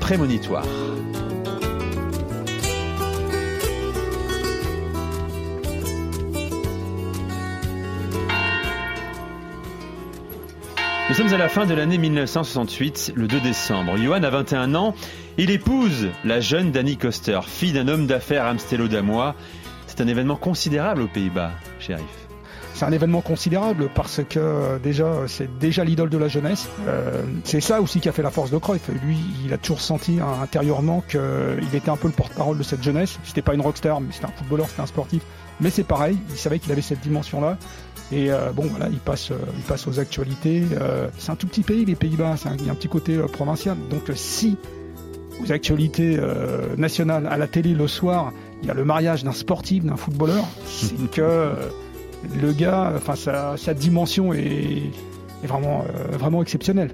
prémonitoire. 0.05 0.67
Nous 11.09 11.15
sommes 11.15 11.33
à 11.33 11.39
la 11.39 11.49
fin 11.49 11.65
de 11.65 11.73
l'année 11.73 11.97
1968, 11.97 13.15
le 13.15 13.27
2 13.27 13.41
décembre. 13.41 13.97
Johan 13.97 14.23
a 14.25 14.29
21 14.29 14.75
ans. 14.75 14.95
Il 15.39 15.51
épouse 15.51 16.09
la 16.23 16.41
jeune 16.41 16.71
Danny 16.71 16.99
Koster, 16.99 17.41
fille 17.47 17.73
d'un 17.73 17.89
homme 17.89 18.07
d'affaires 18.07 18.45
amstello-damois. 18.45 19.35
C'est 19.87 20.03
un 20.03 20.07
événement 20.07 20.37
considérable 20.37 21.01
aux 21.01 21.09
Pays-Bas, 21.09 21.53
shérif 21.81 22.24
c'est 22.75 22.85
un 22.85 22.93
événement 22.93 23.23
considérable 23.23 23.89
parce 23.95 24.21
que 24.29 24.79
déjà 24.83 25.13
c'est 25.27 25.59
déjà 25.59 25.85
l'idole 25.85 26.11
de 26.11 26.19
la 26.19 26.29
jeunesse. 26.29 26.69
Euh, 26.87 27.23
c'est 27.45 27.61
ça 27.61 27.81
aussi 27.81 28.01
qui 28.01 28.09
a 28.09 28.13
fait 28.13 28.23
la 28.23 28.31
force 28.31 28.51
de 28.51 28.59
Cruyff. 28.59 28.91
Lui, 29.03 29.17
il 29.45 29.53
a 29.53 29.59
toujours 29.59 29.81
senti 29.81 30.19
hein, 30.21 30.43
intérieurement 30.43 31.03
qu'il 31.09 31.75
était 31.75 31.91
un 31.91 31.97
peu 31.97 32.09
le 32.09 32.15
porte-parole 32.15 32.59
de 32.59 32.63
cette 32.63 32.83
jeunesse. 32.83 33.19
C'était 33.25 33.43
pas 33.43 33.55
une 33.55 33.63
rockstar, 33.63 34.01
mais 34.01 34.09
c'était 34.13 34.27
un 34.27 34.33
footballeur, 34.37 34.69
c'était 34.69 34.83
un 34.83 34.87
sportif. 34.87 35.23
Mais 35.61 35.71
c'est 35.71 35.85
pareil, 35.85 36.19
il 36.31 36.37
savait 36.37 36.59
qu'il 36.59 36.73
avait 36.73 36.83
cette 36.83 37.01
dimension-là. 37.01 37.57
Et 38.13 38.31
euh, 38.31 38.53
bon, 38.53 38.65
voilà, 38.65 38.89
il 38.91 38.99
passe, 38.99 39.31
euh, 39.31 39.37
il 39.57 39.63
passe 39.63 39.87
aux 39.87 39.99
actualités. 39.99 40.63
Euh, 40.81 41.09
c'est 41.19 41.31
un 41.31 41.37
tout 41.37 41.47
petit 41.47 41.63
pays, 41.63 41.85
les 41.85 41.95
Pays-Bas. 41.95 42.35
Il 42.59 42.67
y 42.67 42.69
a 42.69 42.73
un 42.73 42.75
petit 42.75 42.89
côté 42.89 43.17
provincial. 43.33 43.77
Donc 43.91 44.11
si 44.15 44.57
aux 45.43 45.51
actualités 45.51 46.19
nationales, 46.77 47.27
à 47.27 47.37
la 47.37 47.49
télé 47.49 47.75
le 47.75 47.89
soir, 47.89 48.33
il 48.63 48.69
y 48.69 48.71
a 48.71 48.75
le 48.75 48.85
mariage 48.85 49.25
d'un 49.25 49.33
sportif, 49.33 49.85
d'un 49.85 49.97
footballeur, 49.97 50.45
c'est 50.65 51.11
que 51.11 51.51
le 52.41 52.53
gars, 52.53 52.93
enfin 52.97 53.15
sa, 53.57 53.75
dimension 53.75 54.33
est, 54.33 54.91
est 55.43 55.47
vraiment, 55.47 55.83
euh, 55.83 56.17
vraiment 56.17 56.43
exceptionnelle. 56.43 56.91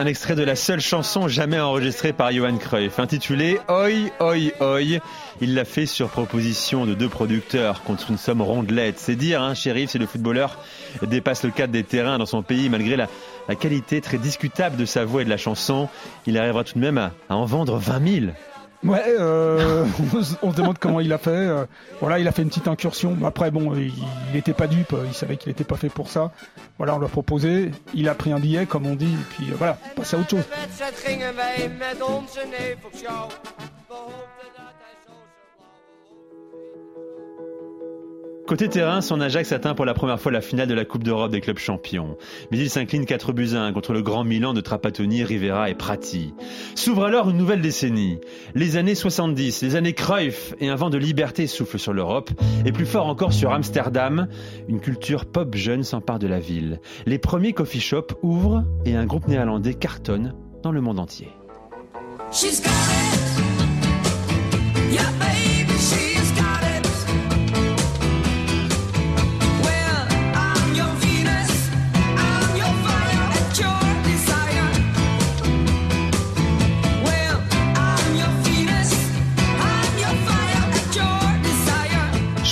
Un 0.00 0.06
extrait 0.06 0.34
de 0.34 0.42
la 0.42 0.56
seule 0.56 0.80
chanson 0.80 1.28
jamais 1.28 1.60
enregistrée 1.60 2.14
par 2.14 2.32
Johan 2.32 2.56
Cruyff, 2.56 2.98
intitulée 2.98 3.60
Oi 3.68 4.08
Oi 4.18 4.50
Oi. 4.58 5.00
Il 5.42 5.54
l'a 5.54 5.66
fait 5.66 5.84
sur 5.84 6.08
proposition 6.08 6.86
de 6.86 6.94
deux 6.94 7.10
producteurs 7.10 7.82
contre 7.82 8.10
une 8.10 8.16
somme 8.16 8.40
rondelette. 8.40 8.98
C'est 8.98 9.14
dire, 9.14 9.42
hein, 9.42 9.52
shérif, 9.52 9.90
si 9.90 9.98
le 9.98 10.06
footballeur 10.06 10.58
dépasse 11.02 11.44
le 11.44 11.50
cadre 11.50 11.74
des 11.74 11.84
terrains 11.84 12.16
dans 12.16 12.24
son 12.24 12.42
pays, 12.42 12.70
malgré 12.70 12.96
la, 12.96 13.08
qualité 13.56 14.00
très 14.00 14.16
discutable 14.16 14.78
de 14.78 14.86
sa 14.86 15.04
voix 15.04 15.20
et 15.20 15.26
de 15.26 15.30
la 15.30 15.36
chanson, 15.36 15.90
il 16.26 16.38
arrivera 16.38 16.64
tout 16.64 16.78
de 16.78 16.80
même 16.80 16.96
à, 16.96 17.12
à 17.28 17.36
en 17.36 17.44
vendre 17.44 17.76
20 17.76 18.20
000. 18.20 18.32
Ouais, 18.82 19.02
euh, 19.08 19.84
on 20.42 20.50
se 20.50 20.56
demande 20.56 20.78
comment 20.78 21.00
il 21.00 21.12
a 21.12 21.18
fait. 21.18 21.30
Euh, 21.30 21.66
voilà, 22.00 22.18
il 22.18 22.26
a 22.26 22.32
fait 22.32 22.42
une 22.42 22.48
petite 22.48 22.68
incursion. 22.68 23.16
Après, 23.24 23.50
bon, 23.50 23.74
il 23.74 23.92
n'était 24.32 24.54
pas 24.54 24.66
dupe, 24.66 24.94
il 25.06 25.14
savait 25.14 25.36
qu'il 25.36 25.50
n'était 25.50 25.64
pas 25.64 25.76
fait 25.76 25.90
pour 25.90 26.08
ça. 26.08 26.32
Voilà, 26.78 26.94
on 26.94 26.98
lui 26.98 27.06
a 27.06 27.10
proposé, 27.10 27.72
il 27.92 28.08
a 28.08 28.14
pris 28.14 28.32
un 28.32 28.40
billet, 28.40 28.64
comme 28.64 28.86
on 28.86 28.94
dit, 28.94 29.12
et 29.12 29.34
puis 29.34 29.50
euh, 29.50 29.54
voilà, 29.56 29.76
passer 29.96 30.16
à 30.16 30.20
autre 30.20 30.30
chose. 30.30 30.44
Côté 38.50 38.68
terrain, 38.68 39.00
son 39.00 39.20
Ajax 39.20 39.52
atteint 39.52 39.76
pour 39.76 39.84
la 39.84 39.94
première 39.94 40.20
fois 40.20 40.32
la 40.32 40.40
finale 40.40 40.66
de 40.66 40.74
la 40.74 40.84
Coupe 40.84 41.04
d'Europe 41.04 41.30
des 41.30 41.40
clubs 41.40 41.56
champions. 41.56 42.16
Mais 42.50 42.58
il 42.58 42.68
s'incline 42.68 43.06
4 43.06 43.32
buts 43.32 43.50
à 43.54 43.60
1 43.60 43.72
contre 43.72 43.92
le 43.92 44.02
grand 44.02 44.24
Milan 44.24 44.54
de 44.54 44.60
Trapattoni, 44.60 45.22
Rivera 45.22 45.70
et 45.70 45.76
Prati. 45.76 46.34
S'ouvre 46.74 47.04
alors 47.04 47.30
une 47.30 47.36
nouvelle 47.36 47.60
décennie. 47.60 48.18
Les 48.56 48.76
années 48.76 48.96
70, 48.96 49.62
les 49.62 49.76
années 49.76 49.92
Cruyff 49.92 50.52
et 50.58 50.68
un 50.68 50.74
vent 50.74 50.90
de 50.90 50.98
liberté 50.98 51.46
souffle 51.46 51.78
sur 51.78 51.92
l'Europe 51.92 52.32
et 52.66 52.72
plus 52.72 52.86
fort 52.86 53.06
encore 53.06 53.32
sur 53.32 53.52
Amsterdam. 53.52 54.26
Une 54.66 54.80
culture 54.80 55.26
pop 55.26 55.54
jeune 55.54 55.84
s'empare 55.84 56.18
de 56.18 56.26
la 56.26 56.40
ville. 56.40 56.80
Les 57.06 57.18
premiers 57.18 57.52
coffee 57.52 57.78
shops 57.78 58.16
ouvrent 58.24 58.64
et 58.84 58.96
un 58.96 59.06
groupe 59.06 59.28
néerlandais 59.28 59.74
cartonne 59.74 60.34
dans 60.64 60.72
le 60.72 60.80
monde 60.80 60.98
entier. 60.98 61.28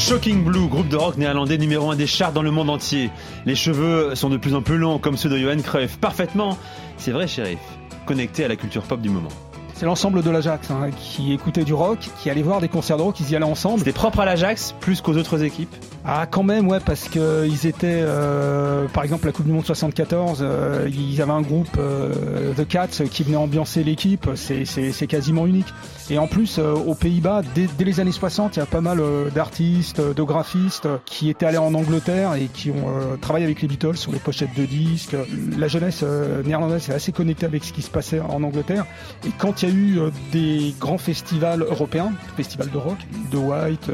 Shocking 0.08 0.42
Blue, 0.42 0.68
groupe 0.68 0.88
de 0.88 0.96
rock 0.96 1.18
néerlandais 1.18 1.58
numéro 1.58 1.90
un 1.90 1.94
des 1.94 2.06
charts 2.06 2.32
dans 2.32 2.40
le 2.40 2.50
monde 2.50 2.70
entier. 2.70 3.10
Les 3.44 3.54
cheveux 3.54 4.14
sont 4.14 4.30
de 4.30 4.38
plus 4.38 4.54
en 4.54 4.62
plus 4.62 4.78
longs, 4.78 4.98
comme 4.98 5.18
ceux 5.18 5.28
de 5.28 5.36
Johan 5.36 5.60
Cruyff. 5.60 5.98
Parfaitement, 5.98 6.56
c'est 6.96 7.10
vrai, 7.10 7.26
shérif, 7.26 7.58
connecté 8.06 8.42
à 8.42 8.48
la 8.48 8.56
culture 8.56 8.84
pop 8.84 9.02
du 9.02 9.10
moment. 9.10 9.28
C'est 9.74 9.84
l'ensemble 9.84 10.22
de 10.22 10.30
l'Ajax 10.30 10.70
hein, 10.70 10.88
qui 10.98 11.34
écoutait 11.34 11.62
du 11.62 11.74
rock, 11.74 11.98
qui 12.22 12.30
allait 12.30 12.40
voir 12.40 12.62
des 12.62 12.70
concerts 12.70 12.96
de 12.96 13.02
rock, 13.02 13.20
ils 13.20 13.30
y 13.32 13.36
allaient 13.36 13.44
ensemble. 13.44 13.80
C'était 13.80 13.92
propre 13.92 14.20
à 14.20 14.24
l'Ajax 14.24 14.74
plus 14.80 15.02
qu'aux 15.02 15.14
autres 15.14 15.44
équipes 15.44 15.76
Ah, 16.10 16.26
quand 16.26 16.42
même, 16.42 16.68
ouais, 16.68 16.80
parce 16.80 17.06
que 17.06 17.46
ils 17.46 17.66
étaient, 17.66 18.00
euh, 18.00 18.88
par 18.88 19.04
exemple, 19.04 19.26
la 19.26 19.32
Coupe 19.32 19.44
du 19.44 19.52
Monde 19.52 19.66
74, 19.66 20.38
euh, 20.40 20.88
ils 20.90 21.20
avaient 21.20 21.32
un 21.32 21.42
groupe, 21.42 21.76
euh, 21.78 22.54
The 22.54 22.66
Cats, 22.66 23.04
qui 23.10 23.24
venait 23.24 23.36
ambiancer 23.36 23.84
l'équipe. 23.84 24.26
C'est, 24.34 25.06
quasiment 25.06 25.46
unique. 25.46 25.66
Et 26.08 26.16
en 26.16 26.26
plus, 26.26 26.58
euh, 26.58 26.72
aux 26.72 26.94
Pays-Bas, 26.94 27.42
dès, 27.54 27.68
dès 27.76 27.84
les 27.84 28.00
années 28.00 28.12
60, 28.12 28.56
il 28.56 28.60
y 28.60 28.62
a 28.62 28.66
pas 28.66 28.80
mal 28.80 29.00
euh, 29.00 29.28
d'artistes, 29.28 30.00
de 30.00 30.22
graphistes 30.22 30.88
qui 31.04 31.28
étaient 31.28 31.44
allés 31.44 31.58
en 31.58 31.74
Angleterre 31.74 32.34
et 32.34 32.46
qui 32.46 32.70
ont 32.70 32.88
euh, 32.88 33.16
travaillé 33.20 33.44
avec 33.44 33.60
les 33.60 33.68
Beatles 33.68 33.98
sur 33.98 34.10
les 34.10 34.18
pochettes 34.18 34.56
de 34.56 34.64
disques. 34.64 35.14
La 35.58 35.68
jeunesse 35.68 36.02
néerlandaise 36.46 36.88
est 36.88 36.94
assez 36.94 37.12
connectée 37.12 37.44
avec 37.44 37.64
ce 37.64 37.74
qui 37.74 37.82
se 37.82 37.90
passait 37.90 38.20
en 38.20 38.42
Angleterre. 38.42 38.86
Et 39.26 39.30
quand 39.36 39.62
il 39.62 39.68
y 39.68 39.72
a 39.72 39.74
eu 39.74 39.98
des 40.32 40.74
grands 40.80 40.96
festivals 40.96 41.62
européens, 41.62 42.12
festivals 42.36 42.70
de 42.70 42.78
rock, 42.78 42.98
de 43.30 43.36
White 43.36 43.90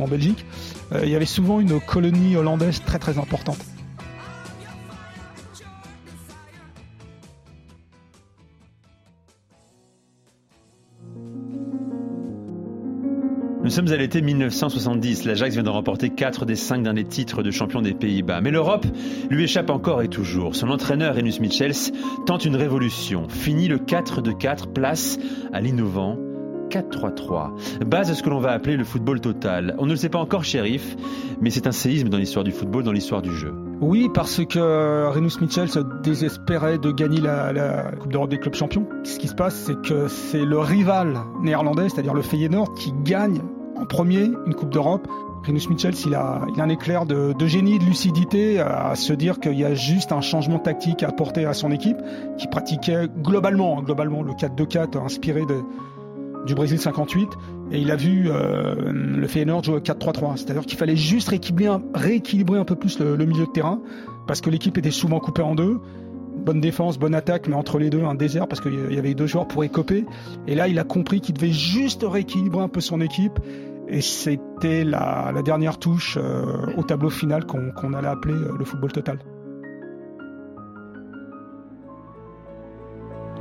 en 0.00 0.08
Belgique, 0.08 0.44
il 1.02 1.08
y 1.08 1.16
avait 1.16 1.26
souvent 1.26 1.60
une 1.60 1.80
colonie 1.80 2.36
hollandaise 2.36 2.82
très 2.84 2.98
très 2.98 3.18
importante. 3.18 3.58
Nous 13.62 13.70
sommes 13.70 13.88
à 13.88 13.96
l'été 13.96 14.20
1970. 14.20 15.24
L'Ajax 15.24 15.54
vient 15.54 15.62
de 15.62 15.68
remporter 15.70 16.10
4 16.10 16.44
des 16.44 16.56
5 16.56 16.82
derniers 16.82 17.04
titres 17.04 17.42
de 17.44 17.50
champion 17.50 17.80
des 17.80 17.94
Pays-Bas. 17.94 18.40
Mais 18.40 18.50
l'Europe 18.50 18.84
lui 19.30 19.44
échappe 19.44 19.70
encore 19.70 20.02
et 20.02 20.08
toujours. 20.08 20.56
Son 20.56 20.68
entraîneur, 20.68 21.14
Renus 21.14 21.40
Michels, 21.40 21.92
tente 22.26 22.44
une 22.44 22.56
révolution. 22.56 23.28
Fini 23.28 23.68
le 23.68 23.78
4 23.78 24.20
de 24.20 24.32
4, 24.32 24.72
place 24.72 25.16
à 25.52 25.60
l'innovant 25.60 26.18
4-3-3. 26.72 27.84
Base 27.84 28.08
de 28.08 28.14
ce 28.14 28.22
que 28.22 28.30
l'on 28.30 28.40
va 28.40 28.52
appeler 28.52 28.76
le 28.76 28.84
football 28.84 29.20
total. 29.20 29.74
On 29.78 29.84
ne 29.84 29.90
le 29.90 29.96
sait 29.96 30.08
pas 30.08 30.18
encore, 30.18 30.42
shérif, 30.42 30.96
mais 31.40 31.50
c'est 31.50 31.66
un 31.66 31.72
séisme 31.72 32.08
dans 32.08 32.16
l'histoire 32.16 32.44
du 32.44 32.52
football, 32.52 32.82
dans 32.82 32.92
l'histoire 32.92 33.20
du 33.20 33.34
jeu. 33.36 33.52
Oui, 33.82 34.08
parce 34.12 34.44
que 34.44 35.08
Renus 35.08 35.40
Mitchell 35.40 35.68
se 35.68 35.80
désespérait 36.02 36.78
de 36.78 36.90
gagner 36.92 37.20
la, 37.20 37.90
Coupe 38.00 38.12
d'Europe 38.12 38.30
des 38.30 38.38
clubs 38.38 38.54
champions. 38.54 38.86
Ce 39.04 39.18
qui 39.18 39.28
se 39.28 39.34
passe, 39.34 39.54
c'est 39.54 39.80
que 39.82 40.08
c'est 40.08 40.44
le 40.44 40.58
rival 40.58 41.18
néerlandais, 41.42 41.88
c'est-à-dire 41.88 42.14
le 42.14 42.22
Feyenoord, 42.22 42.74
qui 42.74 42.94
gagne 43.04 43.40
en 43.76 43.84
premier 43.84 44.30
une 44.46 44.54
Coupe 44.54 44.70
d'Europe. 44.70 45.06
Renus 45.46 45.68
Mitchell, 45.68 45.94
il 46.06 46.14
a, 46.14 46.46
il 46.54 46.60
a 46.60 46.64
un 46.64 46.68
éclair 46.68 47.04
de, 47.04 47.32
de 47.32 47.46
génie, 47.46 47.80
de 47.80 47.84
lucidité 47.84 48.60
à 48.60 48.94
se 48.94 49.12
dire 49.12 49.40
qu'il 49.40 49.58
y 49.58 49.64
a 49.64 49.74
juste 49.74 50.12
un 50.12 50.20
changement 50.20 50.60
tactique 50.60 51.02
à 51.02 51.08
apporter 51.08 51.44
à 51.44 51.52
son 51.52 51.72
équipe, 51.72 51.98
qui 52.38 52.46
pratiquait 52.46 53.08
globalement, 53.18 53.78
hein, 53.78 53.82
globalement 53.82 54.22
le 54.22 54.32
4-2-4 54.34 55.04
inspiré 55.04 55.44
de, 55.44 55.62
du 56.46 56.54
Brésil 56.54 56.78
58 56.78 57.28
et 57.70 57.80
il 57.80 57.90
a 57.90 57.96
vu 57.96 58.28
euh, 58.28 58.74
le 58.92 59.26
Feyenoord 59.26 59.64
jouer 59.64 59.80
4-3-3. 59.80 60.36
C'est-à-dire 60.36 60.66
qu'il 60.66 60.78
fallait 60.78 60.96
juste 60.96 61.28
rééquilibrer 61.28 62.58
un, 62.58 62.64
peu 62.64 62.74
plus 62.74 62.98
le, 62.98 63.16
milieu 63.24 63.46
de 63.46 63.52
terrain 63.52 63.80
parce 64.26 64.40
que 64.40 64.50
l'équipe 64.50 64.76
était 64.78 64.90
souvent 64.90 65.20
coupée 65.20 65.42
en 65.42 65.54
deux. 65.54 65.78
Bonne 66.44 66.60
défense, 66.60 66.98
bonne 66.98 67.14
attaque, 67.14 67.46
mais 67.46 67.54
entre 67.54 67.78
les 67.78 67.90
deux, 67.90 68.02
un 68.02 68.14
désert 68.14 68.48
parce 68.48 68.60
qu'il 68.60 68.92
y 68.92 68.98
avait 68.98 69.14
deux 69.14 69.26
joueurs 69.26 69.46
pour 69.46 69.62
écoper. 69.64 70.04
Et 70.46 70.54
là, 70.54 70.66
il 70.66 70.78
a 70.78 70.84
compris 70.84 71.20
qu'il 71.20 71.34
devait 71.34 71.52
juste 71.52 72.04
rééquilibrer 72.06 72.62
un 72.62 72.68
peu 72.68 72.80
son 72.80 73.00
équipe. 73.00 73.38
Et 73.88 74.00
c'était 74.00 74.84
la, 74.84 75.32
dernière 75.44 75.78
touche 75.78 76.18
euh, 76.20 76.72
au 76.76 76.82
tableau 76.82 77.10
final 77.10 77.44
qu'on 77.44 77.70
qu'on 77.72 77.92
allait 77.92 78.08
appeler 78.08 78.34
euh, 78.34 78.56
le 78.58 78.64
football 78.64 78.92
total. 78.92 79.18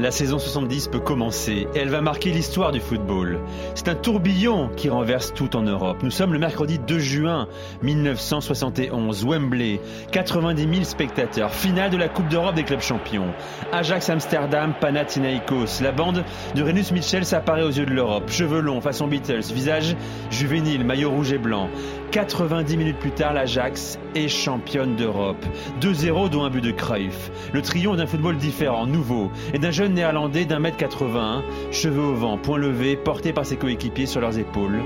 La 0.02 0.10
saison 0.10 0.40
70 0.40 0.88
peut 0.88 1.00
commencer 1.00 1.68
et 1.76 1.78
elle 1.78 1.90
va 1.90 2.02
marquer 2.02 2.32
l'histoire 2.32 2.72
du 2.72 2.80
football. 2.80 3.40
C'est 3.76 3.88
un 3.88 3.94
tourbillon 3.94 4.72
qui 4.76 4.90
renverse 4.90 5.32
tout 5.32 5.56
en 5.56 5.62
Europe. 5.62 6.02
Nous 6.02 6.10
sommes 6.10 6.34
le 6.34 6.40
mercredi 6.40 6.80
2 6.80 6.98
juin 6.98 7.48
1971, 7.84 9.24
Wembley, 9.24 9.80
90 10.12 10.74
000 10.74 10.84
spectateurs, 10.86 11.54
finale 11.54 11.92
de 11.92 11.98
la 11.98 12.10
Coupe 12.10 12.30
d'Europe 12.30 12.56
des 12.56 12.64
clubs 12.64 12.82
champions. 12.82 13.32
Ajax 13.72 14.10
Amsterdam, 14.10 14.74
Panathinaikos. 14.82 15.84
La 15.84 15.92
bande 15.92 16.24
de 16.56 16.64
Renus 16.64 16.92
Michels 16.92 17.36
apparaît 17.36 17.62
aux 17.62 17.70
yeux 17.70 17.86
de 17.86 17.94
l'Europe. 17.94 18.32
Cheveux 18.32 18.62
longs, 18.62 18.82
façon 18.82 19.06
Beatles, 19.06 19.54
visage 19.54 19.96
juvénile, 20.32 20.84
maillot 20.84 21.12
rouge 21.12 21.32
et 21.32 21.38
blanc. 21.38 21.70
90 22.12 22.76
minutes 22.76 23.00
plus 23.00 23.12
tard, 23.12 23.34
l'Ajax 23.34 23.98
est 24.16 24.28
championne 24.28 24.98
d'Europe. 24.98 25.44
2-0 25.80 26.30
dont 26.30 26.44
un 26.44 26.50
but 26.50 26.62
de 26.62 26.72
Cruyff. 26.72 27.32
Le 27.54 27.62
triomphe 27.62 27.96
d'un 27.96 28.06
football 28.06 28.36
différent, 28.36 28.86
nouveau, 28.86 29.32
et 29.54 29.60
d'un 29.60 29.72
jeune 29.72 29.94
néerlandais 29.94 30.44
d'un 30.44 30.60
mètre 30.60 30.78
80, 30.78 31.44
cheveux 31.72 32.04
au 32.04 32.14
vent, 32.14 32.38
point 32.38 32.58
levé, 32.58 32.98
porté 32.98 33.32
par 33.32 33.46
ses 33.46 33.56
coéquipiers 33.56 34.08
sur 34.08 34.20
leurs 34.20 34.38
épaules, 34.38 34.82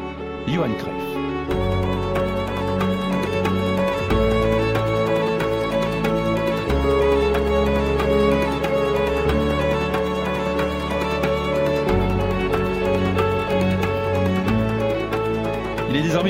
Johan 0.47 0.69
Cruyff. 0.77 1.74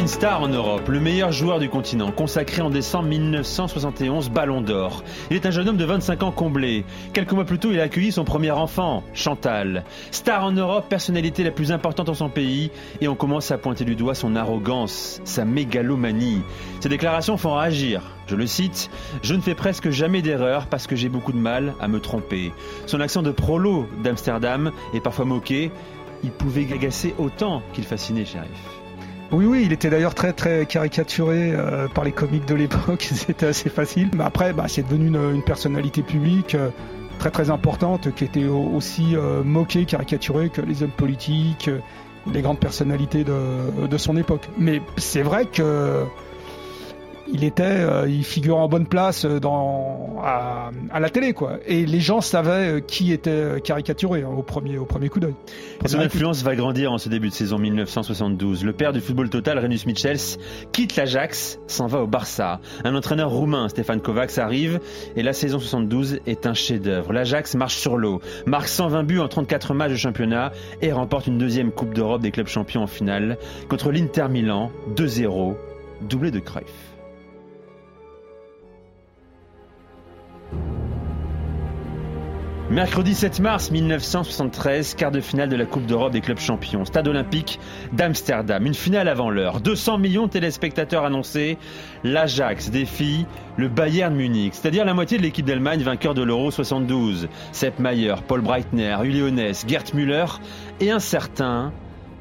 Star 0.08 0.42
en 0.42 0.48
Europe, 0.50 0.88
le 0.90 1.00
meilleur 1.00 1.32
joueur 1.32 1.60
du 1.60 1.68
continent, 1.68 2.12
consacré 2.12 2.62
en 2.62 2.70
décembre 2.70 3.10
1971 3.10 4.30
Ballon 4.30 4.62
d'Or. 4.62 5.04
Il 5.32 5.36
est 5.36 5.46
un 5.46 5.52
jeune 5.52 5.68
homme 5.68 5.78
de 5.78 5.86
25 5.86 6.22
ans 6.24 6.32
comblé. 6.32 6.86
Quelques 7.14 7.32
mois 7.32 7.46
plus 7.46 7.58
tôt, 7.58 7.72
il 7.72 7.80
a 7.80 7.84
accueilli 7.84 8.12
son 8.12 8.24
premier 8.24 8.52
enfant, 8.52 9.04
Chantal. 9.14 9.84
Star 10.12 10.44
en 10.44 10.52
Europe, 10.52 10.90
personnalité 10.90 11.44
la 11.44 11.52
plus 11.52 11.72
importante 11.72 12.08
dans 12.08 12.14
son 12.14 12.30
pays, 12.30 12.70
et 13.02 13.08
on 13.08 13.16
commence 13.16 13.50
à 13.52 13.58
pointer 13.58 13.84
du 13.84 13.96
doigt 13.96 14.14
son 14.14 14.36
arrogance, 14.36 15.22
sa 15.24 15.44
mégalomanie. 15.44 16.42
Ses 16.82 16.90
déclarations 16.90 17.38
font 17.38 17.56
réagir. 17.56 18.02
Je 18.28 18.36
le 18.36 18.46
cite, 18.46 18.92
Je 19.24 19.34
ne 19.34 19.42
fais 19.42 19.56
presque 19.56 19.90
jamais 19.90 20.22
d'erreur 20.22 20.68
parce 20.68 20.86
que 20.86 20.96
j'ai 20.96 21.10
beaucoup 21.10 21.32
de 21.32 21.38
mal 21.38 21.74
à 21.82 21.88
me 21.88 22.00
tromper. 22.00 22.52
Son 22.86 23.00
accent 23.00 23.24
de 23.24 23.32
prolo 23.32 23.88
d'Amsterdam 24.04 24.72
est 24.94 25.02
parfois 25.02 25.26
moqué. 25.26 25.72
Il 26.24 26.32
pouvait 26.32 26.68
agacer 26.72 27.16
autant 27.18 27.64
qu'il 27.74 27.86
fascinait, 27.86 28.26
shérif. 28.26 28.85
Oui, 29.32 29.46
oui, 29.46 29.64
il 29.66 29.74
était 29.74 29.90
d'ailleurs 29.90 30.14
très 30.16 30.34
très 30.34 30.66
caricaturé 30.66 31.52
euh, 31.54 31.88
par 31.88 32.04
les 32.04 32.12
comiques 32.12 32.46
de 32.46 32.56
l'époque, 32.56 33.02
c'était 33.12 33.48
assez 33.48 33.70
facile. 33.70 34.10
Mais 34.16 34.24
après, 34.24 34.54
bah, 34.54 34.66
c'est 34.68 34.84
devenu 34.88 35.08
une, 35.08 35.42
personnalité 35.42 36.04
publique 36.04 36.56
euh, 36.56 36.70
très 37.20 37.32
très 37.32 37.50
importante, 37.50 38.14
qui 38.14 38.24
était 38.24 38.46
au- 38.46 38.70
aussi 38.76 39.16
euh, 39.16 39.44
moquée, 39.44 39.86
caricaturée 39.86 40.50
que 40.50 40.62
les 40.62 40.84
hommes 40.84 40.92
politiques, 40.92 41.70
les 42.32 42.42
grandes 42.42 42.60
personnalités 42.60 43.24
de 43.24 43.98
son 43.98 44.18
époque. 44.18 44.50
Mais 44.58 44.82
c'est 44.98 45.22
vrai 45.22 45.46
que 45.46 46.04
il 47.28 47.44
était, 47.44 47.64
euh, 47.64 48.08
il 48.08 48.24
figurait 48.24 48.60
en 48.60 48.68
bonne 48.68 48.88
place 48.88 49.26
dans 49.26 50.18
à, 50.24 50.72
à 50.92 51.00
la 51.00 51.10
télé, 51.10 51.34
quoi. 51.34 51.60
Et 51.66 51.86
les 51.86 52.00
gens 52.00 52.22
savaient 52.22 52.78
euh, 52.78 52.80
qui 52.80 53.12
était 53.12 53.30
euh, 53.30 53.60
caricaturé 53.60 54.24
hein, 54.24 54.30
au 54.36 54.44
premier 54.44 54.78
au 54.78 54.86
premier 54.86 55.10
coup 55.10 55.20
d'œil. 55.20 55.36
Son 55.86 56.00
influence 56.00 56.44
va 56.44 56.56
grandir 56.56 56.92
en 56.92 56.98
ce 56.98 57.10
début 57.10 57.30
de 57.30 57.34
saison 57.34 57.58
1972. 57.58 58.64
Le 58.64 58.74
père 58.74 58.94
du 58.94 59.02
football 59.02 59.30
total, 59.30 59.60
Renus 59.60 59.86
Michels, 59.86 60.40
quitte 60.72 60.96
l'Ajax, 60.96 61.60
s'en 61.68 61.88
va 61.88 62.02
au 62.02 62.08
Barça. 62.08 62.60
Un 62.84 62.96
entraîneur 62.96 63.30
roumain, 63.30 63.70
Stefan 63.70 64.02
Kovacs, 64.02 64.38
arrive 64.38 64.80
et 65.16 65.24
la 65.24 65.34
saison 65.34 65.60
72 65.60 66.20
est 66.26 66.46
un 66.46 66.54
chef-d'œuvre. 66.54 67.14
L'Ajax 67.14 67.56
marche 67.56 67.76
sur 67.76 67.98
l'eau, 67.98 68.22
marque 68.46 68.68
120 68.68 69.04
buts 69.04 69.20
en 69.20 69.28
34 69.28 69.74
matchs 69.74 69.92
de 69.92 69.98
championnat 69.98 70.52
et 70.82 70.92
remporte 70.92 71.28
une 71.28 71.38
deuxième 71.38 71.72
Coupe 71.72 71.94
d'Europe 71.94 72.22
des 72.22 72.32
clubs 72.32 72.48
champions 72.48 72.84
en 72.84 72.88
finale 72.88 73.38
contre 73.70 73.92
l'Inter 73.92 74.28
Milan, 74.30 74.72
2-0, 74.96 75.56
doublé 76.02 76.32
de 76.32 76.40
Cruyff. 76.40 76.95
Mercredi 82.76 83.16
7 83.16 83.40
mars 83.40 83.72
1973, 83.72 84.96
quart 84.96 85.10
de 85.10 85.22
finale 85.22 85.48
de 85.48 85.56
la 85.56 85.66
Coupe 85.66 85.86
d'Europe 85.86 86.12
des 86.12 86.20
clubs 86.20 86.42
champions, 86.42 86.84
stade 86.84 87.08
olympique 87.08 87.58
d'Amsterdam. 87.94 88.66
Une 88.66 88.74
finale 88.74 89.08
avant 89.08 89.30
l'heure. 89.30 89.62
200 89.62 89.98
millions 89.98 90.26
de 90.26 90.32
téléspectateurs 90.32 91.06
annoncés. 91.06 91.58
L'Ajax 92.04 92.72
défie 92.72 93.26
le 93.56 93.70
Bayern 93.70 94.14
Munich, 94.14 94.56
c'est-à-dire 94.56 94.84
la 94.84 94.94
moitié 94.94 95.18
de 95.18 95.24
l'équipe 95.24 95.46
d'Allemagne 95.46 95.84
vainqueur 95.84 96.16
de 96.16 96.22
l'Euro 96.22 96.52
72. 96.52 97.30
Sepp 97.54 97.80
Maier, 97.80 98.16
Paul 98.28 98.42
Breitner, 98.42 98.98
Uli 99.06 99.22
Hoeneß, 99.22 99.66
Gerd 99.66 99.94
Müller 99.94 100.26
et 100.82 100.92
un 100.92 101.00
certain 101.00 101.72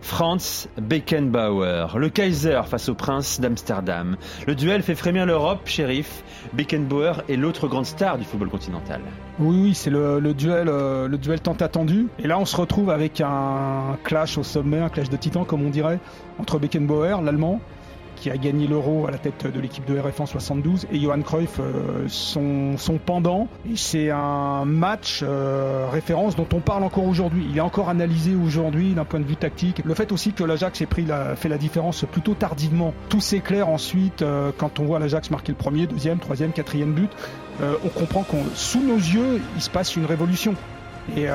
Franz 0.05 0.69
Beckenbauer, 0.77 1.99
le 1.99 2.11
Kaiser 2.11 2.61
face 2.67 2.91
au 2.91 2.95
prince 2.95 3.41
d'Amsterdam. 3.41 4.19
Le 4.47 4.55
duel 4.55 4.83
fait 4.83 4.95
frémir 4.95 5.25
l'Europe, 5.25 5.63
shérif. 5.65 6.23
Beckenbauer 6.53 7.23
est 7.31 7.37
l'autre 7.37 7.69
grande 7.69 7.87
star 7.87 8.19
du 8.19 8.25
football 8.25 8.51
continental. 8.51 9.01
Oui, 9.39 9.57
oui, 9.63 9.75
c'est 9.75 9.89
duel, 9.89 10.69
euh, 10.69 11.09
le 11.09 11.17
duel 11.17 11.41
tant 11.41 11.55
attendu. 11.55 12.09
Et 12.19 12.29
là, 12.29 12.39
on 12.39 12.45
se 12.45 12.55
retrouve 12.55 12.91
avec 12.91 13.23
un 13.23 13.97
clash 14.05 14.37
au 14.37 14.43
sommet, 14.43 14.79
un 14.79 14.91
clash 14.91 15.09
de 15.09 15.17
titans, 15.17 15.47
comme 15.47 15.65
on 15.65 15.71
dirait, 15.71 15.99
entre 16.39 16.59
Beckenbauer, 16.59 17.23
l'allemand, 17.23 17.63
qui 18.25 18.31
a 18.31 18.39
gagné 18.39 18.67
l'Euro 18.67 19.07
à 19.07 19.11
la 19.11 19.19
tête 19.19 19.47
de 19.47 19.61
l'équipe 19.61 19.85
de 19.85 19.99
RF 19.99 20.19
en 20.21 20.25
72, 20.25 20.87
et 20.91 20.99
Johan 20.99 21.21
Cruyff, 21.21 21.61
euh, 21.61 22.07
son, 22.09 22.99
pendant. 23.05 23.49
Et 23.71 23.77
c'est 23.77 24.09
un 24.11 24.65
match 24.65 25.21
euh, 25.23 25.89
référence 25.93 26.35
dont 26.35 26.47
on 26.55 26.61
parle 26.61 26.85
encore 26.85 27.05
aujourd'hui. 27.05 27.45
Il 27.51 27.59
est 27.59 27.61
encore 27.61 27.91
analysé 27.91 28.35
aujourd'hui 28.35 28.95
d'un 28.95 29.05
point 29.05 29.21
de 29.21 29.27
vue 29.27 29.37
tactique. 29.37 29.83
Le 29.85 29.93
fait 29.93 30.11
aussi 30.11 30.33
que 30.33 30.43
l'Ajax 30.43 30.81
ait 30.81 30.87
pris 30.87 31.05
la, 31.05 31.37
fait 31.37 31.51
la 31.51 31.59
différence 31.59 32.07
plutôt 32.11 32.33
tardivement. 32.33 32.95
Tout 33.11 33.21
s'éclaire 33.21 33.69
ensuite 33.69 34.23
euh, 34.23 34.53
quand 34.57 34.81
on 34.81 34.85
voit 34.85 34.99
l'Ajax 34.99 35.31
marquer 35.31 35.53
le 35.53 35.59
premier, 35.59 35.87
deuxième, 35.87 36.19
troisième, 36.19 36.53
quatrième 36.53 36.95
but. 36.95 37.11
On 37.85 37.89
comprend 37.89 38.23
qu'on 38.23 38.43
sous 38.55 38.83
nos 38.83 38.97
yeux, 38.97 39.41
il 39.55 39.63
se 39.63 39.71
passe 39.71 39.95
une 39.97 40.07
révolution. 40.07 40.55
Et 41.17 41.27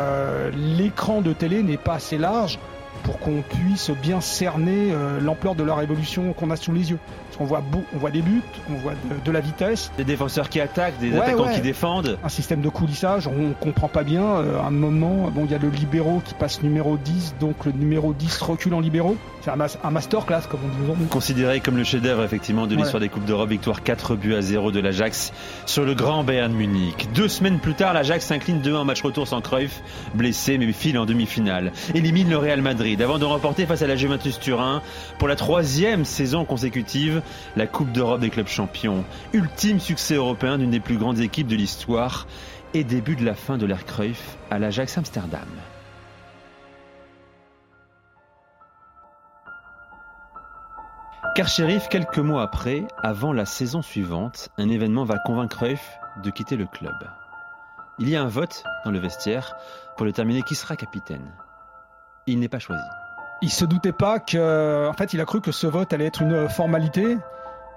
l'écran 0.54 1.22
de 1.22 1.32
télé 1.32 1.64
n'est 1.64 1.78
pas 1.78 1.94
assez 1.94 2.18
large 2.18 2.60
pour 3.04 3.20
qu'on 3.20 3.42
puisse 3.42 3.92
bien 3.92 4.22
cerner 4.22 4.92
euh, 4.92 5.20
l'ampleur 5.20 5.56
de 5.56 5.64
la 5.64 5.76
révolution 5.76 6.34
qu'on 6.34 6.52
a 6.52 6.56
sous 6.56 6.72
les 6.72 6.92
yeux. 6.92 7.00
Parce 7.30 7.38
qu'on 7.38 7.46
voit, 7.46 7.62
beau- 7.62 7.84
on 7.96 7.98
voit 8.00 8.12
des 8.12 8.22
buts, 8.22 8.42
on 8.70 8.74
voit 8.76 8.94
de, 8.94 9.24
de 9.24 9.32
la 9.32 9.40
vitesse, 9.40 9.92
Des 9.98 10.04
défenseurs 10.04 10.50
qui 10.50 10.60
attaquent, 10.60 10.98
des 11.00 11.12
Ouais, 11.12 11.20
attaquants 11.20 11.46
ouais. 11.46 11.54
qui 11.56 11.62
défendent. 11.62 12.18
un 12.24 12.30
système 12.30 12.62
de 12.62 12.70
coulissage, 12.70 13.28
on 13.28 13.54
comprend 13.54 13.88
pas 13.88 14.04
bien. 14.04 14.24
euh, 14.24 14.60
à 14.60 14.66
un 14.68 14.72
moment, 14.72 15.30
bon, 15.34 15.46
il 15.46 15.52
y 15.52 15.56
a 15.56 15.58
le 15.60 15.70
libéraux 15.70 16.22
qui 16.26 16.34
passe 16.34 16.62
numéro 16.64 16.98
10, 16.98 17.36
donc 17.40 17.66
le 17.66 17.72
numéro 17.72 18.14
10 18.14 18.40
recule 18.42 18.74
en 18.74 18.80
libéraux. 18.80 19.16
C'est 19.42 19.52
un, 19.52 19.56
mas- 19.56 19.78
un 19.84 19.92
masterclass, 19.92 20.42
comme 20.50 20.60
on 20.66 20.68
dit 20.70 20.84
aujourd'hui. 20.84 21.06
Considéré 21.08 21.60
comme 21.60 21.78
le 21.78 21.84
chef-d'œuvre 21.84 22.24
effectivement 22.24 22.66
de 22.68 22.76
Ouais. 22.76 22.82
l'histoire 22.82 23.00
des 23.00 23.10
Coupes 23.10 23.26
d'Europe, 23.26 23.50
victoire 23.50 23.84
4 23.84 24.16
buts 24.16 24.34
à 24.36 24.42
0 24.42 24.72
de 24.72 24.80
l'Ajax 24.80 25.32
sur 25.66 25.86
le 25.86 25.94
grand 25.94 26.24
Bayern 26.24 26.52
Munich. 26.54 27.08
Deux 27.14 27.28
semaines 27.28 27.60
plus 27.60 27.74
tard, 27.76 27.94
l'Ajax 27.94 28.26
s'incline 28.26 28.60
2-1 28.62 28.76
en 28.82 28.86
match 28.86 29.02
retour 29.02 29.28
sans 29.28 29.40
Cruyff, 29.42 29.82
blessé 30.16 30.58
mais 30.58 30.72
file 30.74 30.98
en 30.98 31.06
demi-finale. 31.06 31.72
Élimine 31.94 32.30
le 32.30 32.38
Real 32.38 32.62
Madrid 32.62 33.02
avant 33.02 33.18
de 33.20 33.26
remporter 33.26 33.66
face 33.66 33.82
à 33.82 33.88
la 33.88 33.96
Juventus 33.96 34.40
Turin 34.40 34.82
pour 35.20 35.28
la 35.28 35.36
troisième 35.36 36.06
saison 36.06 36.44
consécutive 36.46 37.19
la 37.56 37.68
Coupe 37.68 37.92
d'Europe 37.92 38.22
des 38.22 38.30
clubs 38.30 38.48
champions. 38.48 39.04
Ultime 39.34 39.80
succès 39.80 40.16
européen 40.16 40.58
d'une 40.58 40.72
des 40.72 40.80
plus 40.80 40.98
grandes 40.98 41.20
équipes 41.20 41.48
de 41.48 41.56
l'histoire 41.56 42.28
et 42.74 42.84
début 42.84 43.16
de 43.16 43.26
la 43.26 43.36
fin 43.36 43.58
de 43.58 43.66
l'ère 43.66 43.86
Cruyff 43.86 44.38
à 44.50 44.60
l'Ajax 44.60 44.98
Amsterdam. 44.98 45.48
Car 51.36 51.48
shérif, 51.48 51.88
quelques 51.88 52.20
mois 52.20 52.44
après, 52.44 52.84
avant 53.02 53.32
la 53.32 53.46
saison 53.46 53.82
suivante, 53.82 54.50
un 54.58 54.70
événement 54.70 55.06
va 55.06 55.20
convaincre 55.20 55.56
Cruyff 55.56 55.98
de 56.24 56.30
quitter 56.32 56.58
le 56.58 56.66
club. 56.66 56.96
Il 57.98 58.10
y 58.10 58.16
a 58.16 58.22
un 58.22 58.28
vote 58.28 58.64
dans 58.84 58.92
le 58.92 59.00
vestiaire 59.00 59.56
pour 59.96 60.06
déterminer 60.06 60.42
qui 60.42 60.56
sera 60.56 60.76
capitaine. 60.76 61.32
Il 62.28 62.40
n'est 62.40 62.50
pas 62.50 62.60
choisi. 62.60 62.84
Il 63.42 63.50
se 63.50 63.66
doutait 63.66 63.94
pas 63.94 64.20
que, 64.20 64.90
en 64.90 64.94
fait, 64.94 65.14
il 65.14 65.22
a 65.22 65.26
cru 65.26 65.40
que 65.42 65.52
ce 65.52 65.68
vote 65.68 65.94
allait 65.94 66.08
être 66.08 66.22
une 66.22 66.50
formalité. 66.50 67.18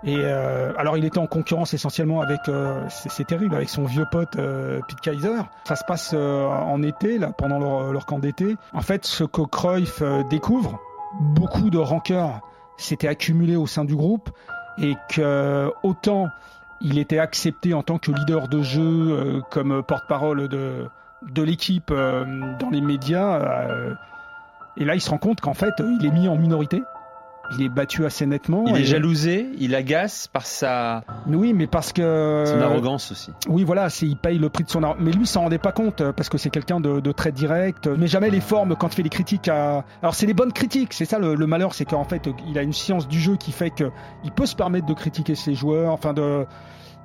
Et 0.05 0.17
euh, 0.19 0.73
alors, 0.77 0.97
il 0.97 1.05
était 1.05 1.19
en 1.19 1.29
concurrence 1.29 1.75
essentiellement 1.75 2.21
avec, 2.21 2.41
euh, 2.49 2.85
c'est 2.89 3.25
terrible, 3.25 3.55
avec 3.55 3.69
son 3.69 3.85
vieux 3.85 4.05
pote 4.11 4.35
euh, 4.37 4.81
Pete 4.89 5.01
Kaiser. 5.01 5.43
Ça 5.63 5.77
se 5.77 5.85
passe 5.85 6.11
euh, 6.13 6.45
en 6.45 6.83
été, 6.83 7.19
là, 7.19 7.31
pendant 7.31 7.61
leur, 7.61 7.93
leur 7.93 8.05
camp 8.07 8.19
d'été. 8.19 8.57
En 8.73 8.81
fait, 8.81 9.05
ce 9.05 9.23
que 9.23 9.43
Cruyff 9.43 10.03
euh, 10.03 10.25
découvre, 10.29 10.81
beaucoup 11.21 11.71
de 11.71 11.79
rancœur 11.79 12.41
s'était 12.77 13.07
accumulé 13.07 13.55
au 13.55 13.69
sein 13.69 13.85
du 13.85 13.95
groupe 13.95 14.31
et 14.79 14.97
que 15.11 15.71
autant 15.85 16.29
il 16.81 16.99
était 16.99 17.19
accepté 17.21 17.75
en 17.75 17.85
tant 17.85 17.99
que 17.99 18.11
leader 18.11 18.49
de 18.49 18.63
jeu, 18.63 18.81
euh, 18.83 19.41
comme 19.51 19.85
porte-parole 19.85 20.49
de, 20.49 20.89
de 21.31 21.43
l'équipe 21.43 21.93
euh, 21.93 22.25
dans 22.59 22.71
les 22.71 22.81
médias. 22.81 23.39
Et 24.77 24.85
là, 24.85 24.95
il 24.95 25.01
se 25.01 25.11
rend 25.11 25.19
compte 25.19 25.41
qu'en 25.41 25.55
fait, 25.55 25.75
il 26.01 26.07
est 26.07 26.11
mis 26.11 26.29
en 26.29 26.37
minorité. 26.37 26.83
Il 27.59 27.65
est 27.67 27.69
battu 27.69 28.07
assez 28.07 28.25
nettement. 28.25 28.65
Il 28.69 28.77
et- 28.77 28.81
est 28.81 28.85
jalousé, 28.85 29.49
il 29.59 29.75
agace 29.75 30.29
par 30.29 30.47
sa 30.47 31.03
Oui, 31.27 31.53
mais 31.53 31.67
parce 31.67 31.93
que. 31.93 32.45
son 32.47 32.61
arrogance 32.63 33.11
aussi. 33.11 33.31
Oui, 33.49 33.65
voilà, 33.65 33.89
il 34.01 34.17
paye 34.17 34.39
le 34.39 34.49
prix 34.49 34.65
de 34.65 34.71
son 34.71 34.83
argent. 34.85 34.97
Mais 35.01 35.11
lui, 35.11 35.23
il 35.25 35.27
s'en 35.27 35.43
rendait 35.43 35.59
pas 35.59 35.73
compte 35.73 36.01
euh, 36.01 36.13
parce 36.13 36.29
que 36.29 36.39
c'est 36.39 36.51
quelqu'un 36.51 36.81
de, 36.81 37.01
de 37.01 37.13
très 37.13 37.33
direct. 37.33 37.89
Mais 37.89 38.07
jamais 38.07 38.31
les 38.31 38.41
formes 38.41 38.75
quand 38.77 38.89
il 38.89 38.95
fait 38.95 39.03
des 39.03 39.09
critiques 39.11 39.49
à. 39.49 39.85
Alors 40.03 40.15
c'est 40.15 40.27
des 40.27 40.35
bonnes 40.35 40.53
critiques. 40.53 40.93
C'est 40.95 41.05
ça 41.05 41.19
le, 41.19 41.35
le 41.35 41.47
malheur, 41.47 41.75
c'est 41.75 41.85
qu'en 41.85 42.05
fait, 42.05 42.29
il 42.49 42.57
a 42.59 42.63
une 42.63 42.73
science 42.73 43.07
du 43.09 43.19
jeu 43.21 43.37
qui 43.37 43.53
fait 43.53 43.71
que 43.71 43.91
il 44.25 44.31
peut 44.31 44.47
se 44.47 44.55
permettre 44.57 44.87
de 44.87 44.95
critiquer 44.95 45.35
ses 45.35 45.55
joueurs. 45.55 45.93
Enfin 45.93 46.15
de. 46.15 46.47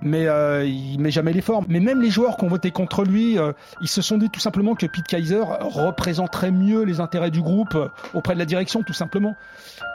Mais 0.01 0.27
euh, 0.27 0.63
il 0.65 0.99
met 0.99 1.11
jamais 1.11 1.33
les 1.33 1.41
formes. 1.41 1.65
Mais 1.69 1.79
même 1.79 2.01
les 2.01 2.09
joueurs 2.09 2.37
qui 2.37 2.45
ont 2.45 2.49
voté 2.49 2.71
contre 2.71 3.03
lui, 3.03 3.39
euh, 3.39 3.53
ils 3.81 3.87
se 3.87 4.01
sont 4.01 4.17
dit 4.17 4.29
tout 4.29 4.39
simplement 4.39 4.75
que 4.75 4.85
Pete 4.85 5.07
Kaiser 5.07 5.41
représenterait 5.41 6.51
mieux 6.51 6.83
les 6.83 6.99
intérêts 6.99 7.31
du 7.31 7.41
groupe 7.41 7.75
euh, 7.75 7.89
auprès 8.13 8.33
de 8.33 8.39
la 8.39 8.45
direction, 8.45 8.83
tout 8.83 8.93
simplement. 8.93 9.35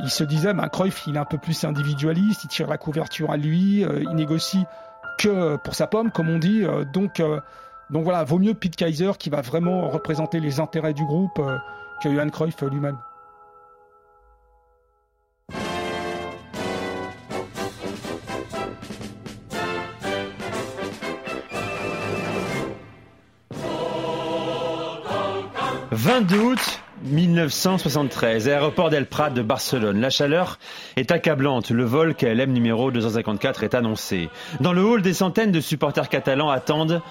Il 0.00 0.10
se 0.10 0.24
disait, 0.24 0.54
ben, 0.54 0.68
Cruyff, 0.68 1.06
il 1.06 1.16
est 1.16 1.20
un 1.20 1.24
peu 1.24 1.38
plus 1.38 1.64
individualiste, 1.64 2.44
il 2.44 2.48
tire 2.48 2.68
la 2.68 2.78
couverture 2.78 3.30
à 3.30 3.36
lui, 3.36 3.84
euh, 3.84 4.02
il 4.02 4.16
négocie 4.16 4.64
que 5.18 5.56
pour 5.56 5.74
sa 5.74 5.86
pomme, 5.86 6.10
comme 6.10 6.30
on 6.30 6.38
dit. 6.38 6.64
donc, 6.92 7.22
donc 7.90 8.02
voilà, 8.02 8.24
vaut 8.24 8.38
mieux 8.38 8.54
Pete 8.54 8.76
Kaiser 8.76 9.12
qui 9.18 9.28
va 9.28 9.42
vraiment 9.42 9.88
représenter 9.88 10.40
les 10.40 10.58
intérêts 10.58 10.94
du 10.94 11.04
groupe 11.04 11.40
que 12.02 12.12
Johan 12.12 12.30
Cruyff 12.30 12.62
lui-même. 12.62 12.96
«22 25.92 26.38
août 26.38 26.80
1973, 27.02 28.48
aéroport 28.48 28.88
d'El 28.88 29.04
Prat 29.04 29.28
de 29.28 29.42
Barcelone. 29.42 30.00
La 30.00 30.08
chaleur 30.08 30.58
est 30.96 31.10
accablante. 31.10 31.70
Le 31.70 31.84
vol 31.84 32.14
KLM 32.14 32.50
numéro 32.50 32.90
254 32.90 33.62
est 33.62 33.74
annoncé. 33.74 34.30
Dans 34.60 34.72
le 34.72 34.82
hall, 34.82 35.02
des 35.02 35.12
centaines 35.12 35.52
de 35.52 35.60
supporters 35.60 36.08
catalans 36.08 36.48
attendent 36.48 37.02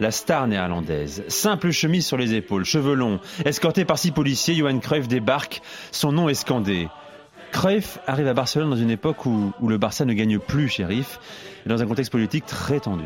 la 0.00 0.10
star 0.10 0.46
néerlandaise. 0.46 1.22
Simple 1.28 1.70
chemise 1.70 2.06
sur 2.06 2.16
les 2.16 2.32
épaules, 2.32 2.64
cheveux 2.64 2.94
longs, 2.94 3.20
escorté 3.44 3.84
par 3.84 3.98
six 3.98 4.10
policiers, 4.10 4.54
Johan 4.54 4.78
Cruyff 4.78 5.06
débarque. 5.06 5.60
Son 5.92 6.10
nom 6.10 6.30
est 6.30 6.34
scandé. 6.34 6.88
Cruyff 7.52 7.98
arrive 8.06 8.28
à 8.28 8.32
Barcelone 8.32 8.70
dans 8.70 8.76
une 8.76 8.90
époque 8.90 9.26
où, 9.26 9.52
le 9.66 9.76
Barça 9.76 10.06
ne 10.06 10.14
gagne 10.14 10.38
plus, 10.38 10.68
shérif, 10.68 11.20
et 11.66 11.68
dans 11.68 11.82
un 11.82 11.86
contexte 11.86 12.10
politique 12.10 12.46
très 12.46 12.80
tendu. 12.80 13.04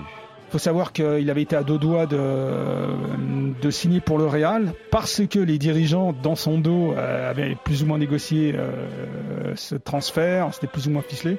Faut 0.55 0.59
savoir 0.59 0.93
qu'il 0.93 1.29
avait 1.31 1.43
été 1.43 1.57
à 1.57 1.65
deux 1.65 1.79
doigts 1.79 2.07
de, 2.07 3.71
signer 3.71 4.01
pour 4.01 4.19
le 4.19 4.27
Real 4.27 4.73
parce 4.93 5.27
que 5.27 5.41
les 5.41 5.59
dirigeants 5.59 6.13
dans 6.13 6.37
son 6.37 6.59
dos 6.59 6.93
euh, 6.93 7.29
avaient 7.29 7.57
plus 7.65 7.83
ou 7.83 7.87
moins 7.87 7.99
négocié 7.99 8.55
euh, 8.55 9.57
ce 9.57 9.75
transfert, 9.75 10.55
c'était 10.55 10.69
plus 10.69 10.87
ou 10.87 10.93
moins 10.93 11.03
ficelé. 11.03 11.39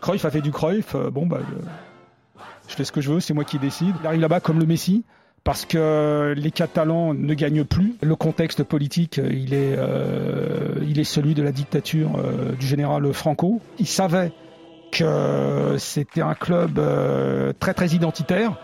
Cruyff 0.00 0.24
a 0.24 0.30
fait 0.30 0.42
du 0.42 0.52
Cruyff, 0.52 0.94
euh, 0.94 1.10
bon 1.10 1.26
bah 1.26 1.40
je 2.68 2.74
fais 2.76 2.84
ce 2.84 2.92
que 2.92 3.00
je 3.00 3.10
veux, 3.10 3.18
c'est 3.18 3.34
moi 3.34 3.42
qui 3.42 3.58
décide. 3.58 3.96
Il 4.00 4.06
arrive 4.06 4.20
là-bas 4.20 4.38
comme 4.38 4.60
le 4.60 4.66
Messi 4.66 5.02
parce 5.42 5.64
que 5.64 6.34
les 6.36 6.52
Catalans 6.52 7.14
ne 7.14 7.34
gagnent 7.34 7.64
plus. 7.64 7.96
Le 8.00 8.14
contexte 8.14 8.62
politique, 8.62 9.16
il 9.16 9.54
est, 9.54 9.76
il 10.86 11.00
est 11.00 11.04
celui 11.04 11.34
de 11.34 11.42
la 11.42 11.50
dictature 11.50 12.10
du 12.60 12.64
général 12.64 13.12
Franco. 13.12 13.60
Il 13.80 13.88
savait 13.88 14.30
que 14.90 15.76
c'était 15.78 16.22
un 16.22 16.34
club 16.34 16.78
euh, 16.78 17.52
très 17.58 17.74
très 17.74 17.88
identitaire 17.88 18.56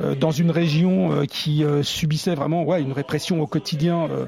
euh, 0.00 0.14
dans 0.14 0.30
une 0.30 0.50
région 0.50 1.12
euh, 1.12 1.24
qui 1.24 1.64
euh, 1.64 1.82
subissait 1.82 2.34
vraiment 2.34 2.64
ouais, 2.64 2.82
une 2.82 2.92
répression 2.92 3.40
au 3.40 3.46
quotidien 3.46 4.08
euh, 4.10 4.26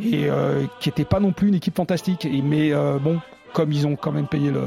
et 0.00 0.28
euh, 0.28 0.64
qui 0.80 0.88
n'était 0.88 1.04
pas 1.04 1.20
non 1.20 1.32
plus 1.32 1.48
une 1.48 1.54
équipe 1.54 1.76
fantastique. 1.76 2.24
Et, 2.24 2.42
mais 2.42 2.72
euh, 2.72 2.98
bon, 2.98 3.20
comme 3.52 3.72
ils 3.72 3.86
ont 3.86 3.96
quand 3.96 4.12
même 4.12 4.26
payé 4.26 4.50
le, 4.50 4.62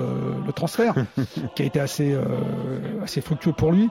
le 0.45 0.53
transfert, 0.53 0.95
qui 1.55 1.61
a 1.61 1.65
été 1.65 1.79
assez, 1.79 2.13
euh, 2.13 2.23
assez 3.03 3.21
fructueux 3.21 3.53
pour 3.53 3.71
lui, 3.71 3.89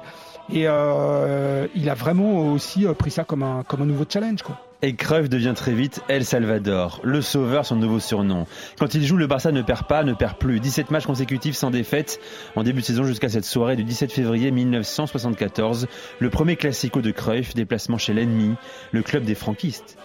et 0.52 0.64
euh, 0.66 1.66
il 1.74 1.90
a 1.90 1.94
vraiment 1.94 2.52
aussi 2.52 2.86
euh, 2.86 2.94
pris 2.94 3.10
ça 3.10 3.24
comme 3.24 3.42
un, 3.42 3.62
comme 3.62 3.82
un 3.82 3.86
nouveau 3.86 4.04
challenge. 4.08 4.42
Quoi. 4.42 4.58
Et 4.80 4.94
Cruyff 4.94 5.28
devient 5.28 5.54
très 5.56 5.72
vite 5.72 6.02
El 6.08 6.24
Salvador, 6.24 7.00
le 7.02 7.20
sauveur, 7.20 7.66
son 7.66 7.74
nouveau 7.74 7.98
surnom. 7.98 8.46
Quand 8.78 8.94
il 8.94 9.04
joue, 9.04 9.16
le 9.16 9.26
Barça 9.26 9.50
ne 9.50 9.62
perd 9.62 9.88
pas, 9.88 10.04
ne 10.04 10.12
perd 10.12 10.36
plus. 10.38 10.60
17 10.60 10.92
matchs 10.92 11.06
consécutifs 11.06 11.56
sans 11.56 11.70
défaite 11.70 12.20
en 12.54 12.62
début 12.62 12.80
de 12.80 12.86
saison 12.86 13.02
jusqu'à 13.02 13.28
cette 13.28 13.44
soirée 13.44 13.74
du 13.74 13.82
17 13.82 14.12
février 14.12 14.52
1974. 14.52 15.88
Le 16.20 16.30
premier 16.30 16.54
classico 16.54 17.00
de 17.00 17.10
Cruyff, 17.10 17.54
déplacement 17.56 17.98
chez 17.98 18.14
l'ennemi, 18.14 18.54
le 18.92 19.02
club 19.02 19.24
des 19.24 19.34
franquistes, 19.34 19.98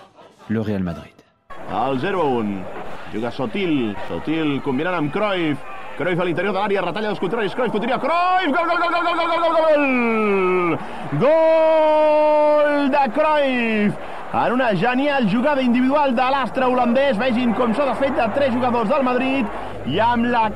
le 0.49 0.59
Real 0.59 0.81
Madrid. 0.81 1.13
El 1.69 1.99
0-1. 1.99 2.63
Juga 3.13 3.29
Sotil. 3.29 3.95
Sotil 4.09 4.59
combinant 4.65 4.93
amb 4.93 5.11
Cruyff. 5.11 5.59
Cruyff 5.99 6.19
a 6.19 6.25
l'interior 6.25 6.51
de 6.51 6.57
l'àrea, 6.57 6.81
retalla 6.81 7.11
els 7.13 7.19
contraris. 7.21 7.53
Cruyff 7.53 7.71
podria... 7.71 7.99
Cruyff! 8.01 8.49
Gol, 8.49 8.65
gol, 8.65 8.79
gol, 8.81 8.89
gol, 8.89 9.03
gol, 9.05 9.17
gol, 9.21 9.37
gol, 9.43 9.53
gol! 9.53 10.77
Gol 11.21 12.89
de 12.89 13.05
Cruyff! 13.13 14.12
Una 14.33 14.73
genial 14.73 15.29
jugada 15.29 15.61
individual 15.61 16.15
de 16.15 16.21
tres 18.33 18.51
del 18.89 19.03
Madrid. 19.03 19.45
La 19.85 20.49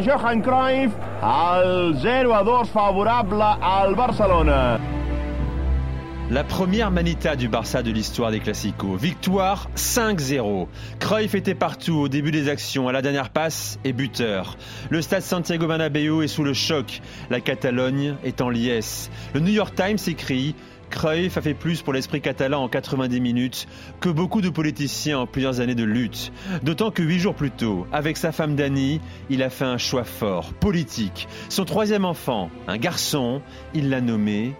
Johan 0.00 0.40
Cruyff, 0.40 0.92
el 1.22 1.94
0-2 1.96 2.66
favorable 2.66 3.44
al 3.60 3.94
Barcelona. 3.94 4.78
La 6.30 6.44
première 6.44 6.90
manita 6.90 7.36
du 7.36 7.48
Barça 7.48 7.82
de 7.82 7.90
l'histoire 7.90 8.30
des 8.30 8.40
Classicos. 8.40 8.96
Victoire 8.96 9.68
5-0. 9.76 10.66
Cruyff 10.98 11.34
était 11.34 11.54
partout 11.54 11.94
au 11.94 12.08
début 12.08 12.30
des 12.30 12.48
actions, 12.48 12.88
à 12.88 12.92
la 12.92 13.02
dernière 13.02 13.30
passe 13.30 13.78
et 13.84 13.92
buteur. 13.92 14.56
Le 14.88 15.02
stade 15.02 15.22
Santiago 15.22 15.66
Bernabéu 15.66 16.22
est 16.22 16.28
sous 16.28 16.44
le 16.44 16.54
choc. 16.54 17.00
La 17.28 17.40
Catalogne 17.40 18.16
est 18.24 18.40
en 18.40 18.48
liesse. 18.48 19.10
Le 19.34 19.40
New 19.40 19.52
York 19.52 19.74
Times 19.74 19.98
écrit 20.06 20.54
Cruyff 20.90 21.36
a 21.36 21.42
fait 21.42 21.54
plus 21.54 21.82
pour 21.82 21.92
l'esprit 21.92 22.20
catalan 22.20 22.64
en 22.64 22.68
90 22.68 23.20
minutes 23.20 23.68
que 24.00 24.08
beaucoup 24.08 24.40
de 24.40 24.48
politiciens 24.48 25.20
en 25.20 25.26
plusieurs 25.26 25.60
années 25.60 25.74
de 25.74 25.84
lutte. 25.84 26.32
D'autant 26.62 26.90
que 26.90 27.02
huit 27.02 27.18
jours 27.18 27.34
plus 27.34 27.50
tôt, 27.50 27.86
avec 27.92 28.16
sa 28.16 28.32
femme 28.32 28.56
Dani, 28.56 29.00
il 29.30 29.42
a 29.42 29.50
fait 29.50 29.64
un 29.64 29.78
choix 29.78 30.04
fort, 30.04 30.52
politique. 30.54 31.28
Son 31.48 31.64
troisième 31.64 32.04
enfant, 32.04 32.50
un 32.66 32.76
garçon, 32.76 33.42
il 33.74 33.90
l'a 33.90 34.00
nommé 34.00 34.54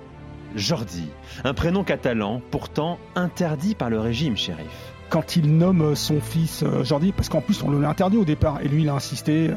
Jordi, 0.54 1.08
un 1.44 1.54
prénom 1.54 1.84
catalan 1.84 2.40
pourtant 2.50 2.98
interdit 3.14 3.74
par 3.74 3.90
le 3.90 4.00
régime, 4.00 4.36
shérif. 4.36 4.94
Quand 5.10 5.36
il 5.36 5.56
nomme 5.56 5.94
son 5.94 6.20
fils 6.20 6.62
euh, 6.62 6.84
Jordi, 6.84 7.12
parce 7.12 7.28
qu'en 7.28 7.40
plus 7.40 7.62
on 7.62 7.70
l'a 7.70 7.88
interdit 7.88 8.16
au 8.16 8.24
départ, 8.24 8.60
et 8.62 8.68
lui 8.68 8.82
il 8.82 8.88
a 8.88 8.94
insisté, 8.94 9.50
euh, 9.50 9.54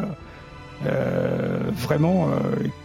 euh, 0.88 1.60
vraiment, 1.72 2.30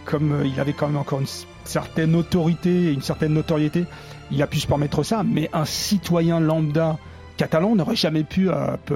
comme 0.05 0.43
il 0.45 0.59
avait 0.59 0.73
quand 0.73 0.87
même 0.87 0.97
encore 0.97 1.19
une 1.19 1.27
certaine 1.67 2.15
autorité 2.15 2.69
et 2.69 2.91
une 2.91 3.01
certaine 3.01 3.33
notoriété, 3.33 3.85
il 4.31 4.41
a 4.41 4.47
pu 4.47 4.59
se 4.59 4.67
permettre 4.67 5.03
ça, 5.03 5.23
mais 5.23 5.49
un 5.53 5.65
citoyen 5.65 6.39
lambda 6.39 6.97
catalan 7.37 7.75
n'aurait 7.75 7.95
jamais 7.95 8.23
pu 8.23 8.49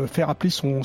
faire 0.08 0.30
appeler 0.30 0.50
son, 0.50 0.82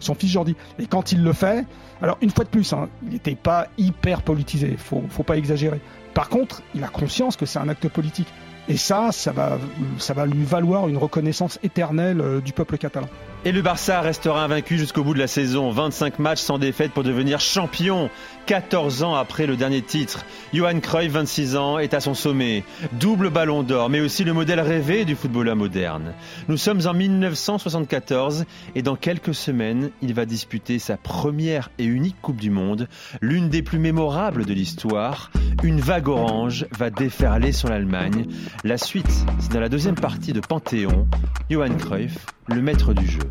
fils 0.00 0.30
Jordi. 0.30 0.56
Et 0.78 0.86
quand 0.86 1.12
il 1.12 1.22
le 1.22 1.32
fait, 1.32 1.64
alors 2.02 2.18
une 2.20 2.30
fois 2.30 2.44
de 2.44 2.50
plus, 2.50 2.72
hein, 2.72 2.88
il 3.04 3.12
n'était 3.12 3.36
pas 3.36 3.68
hyper 3.78 4.22
politisé, 4.22 4.76
faut, 4.76 5.04
faut 5.08 5.22
pas 5.22 5.36
exagérer. 5.36 5.80
Par 6.14 6.28
contre, 6.28 6.62
il 6.74 6.82
a 6.82 6.88
conscience 6.88 7.36
que 7.36 7.46
c'est 7.46 7.60
un 7.60 7.68
acte 7.68 7.88
politique. 7.88 8.28
Et 8.68 8.76
ça, 8.76 9.12
ça 9.12 9.32
va, 9.32 9.58
ça 9.98 10.12
va 10.12 10.26
lui 10.26 10.44
valoir 10.44 10.88
une 10.88 10.98
reconnaissance 10.98 11.58
éternelle 11.62 12.20
euh, 12.20 12.40
du 12.40 12.52
peuple 12.52 12.76
catalan. 12.76 13.08
Et 13.48 13.52
le 13.52 13.62
Barça 13.62 14.02
restera 14.02 14.44
invaincu 14.44 14.76
jusqu'au 14.76 15.02
bout 15.02 15.14
de 15.14 15.18
la 15.18 15.26
saison. 15.26 15.70
25 15.70 16.18
matchs 16.18 16.42
sans 16.42 16.58
défaite 16.58 16.92
pour 16.92 17.02
devenir 17.02 17.40
champion. 17.40 18.10
14 18.44 19.02
ans 19.02 19.14
après 19.14 19.46
le 19.46 19.56
dernier 19.56 19.80
titre. 19.80 20.26
Johan 20.52 20.80
Cruyff, 20.80 21.12
26 21.12 21.56
ans, 21.56 21.78
est 21.78 21.94
à 21.94 22.00
son 22.00 22.12
sommet. 22.12 22.62
Double 22.92 23.30
ballon 23.30 23.62
d'or, 23.62 23.88
mais 23.88 24.00
aussi 24.00 24.22
le 24.24 24.34
modèle 24.34 24.60
rêvé 24.60 25.06
du 25.06 25.14
footballeur 25.14 25.56
moderne. 25.56 26.12
Nous 26.48 26.58
sommes 26.58 26.80
en 26.86 26.92
1974 26.92 28.44
et 28.74 28.82
dans 28.82 28.96
quelques 28.96 29.34
semaines, 29.34 29.92
il 30.02 30.12
va 30.12 30.26
disputer 30.26 30.78
sa 30.78 30.98
première 30.98 31.70
et 31.78 31.84
unique 31.84 32.16
Coupe 32.20 32.40
du 32.40 32.50
Monde, 32.50 32.86
l'une 33.22 33.48
des 33.48 33.62
plus 33.62 33.78
mémorables 33.78 34.44
de 34.44 34.52
l'histoire. 34.52 35.30
Une 35.62 35.80
vague 35.80 36.08
orange 36.08 36.66
va 36.78 36.90
déferler 36.90 37.52
sur 37.52 37.70
l'Allemagne. 37.70 38.26
La 38.64 38.76
suite, 38.76 39.24
c'est 39.40 39.52
dans 39.52 39.60
la 39.60 39.70
deuxième 39.70 39.94
partie 39.94 40.34
de 40.34 40.40
Panthéon. 40.40 41.06
Johan 41.50 41.74
Cruyff, 41.78 42.26
le 42.46 42.60
maître 42.60 42.92
du 42.92 43.06
jeu. 43.06 43.30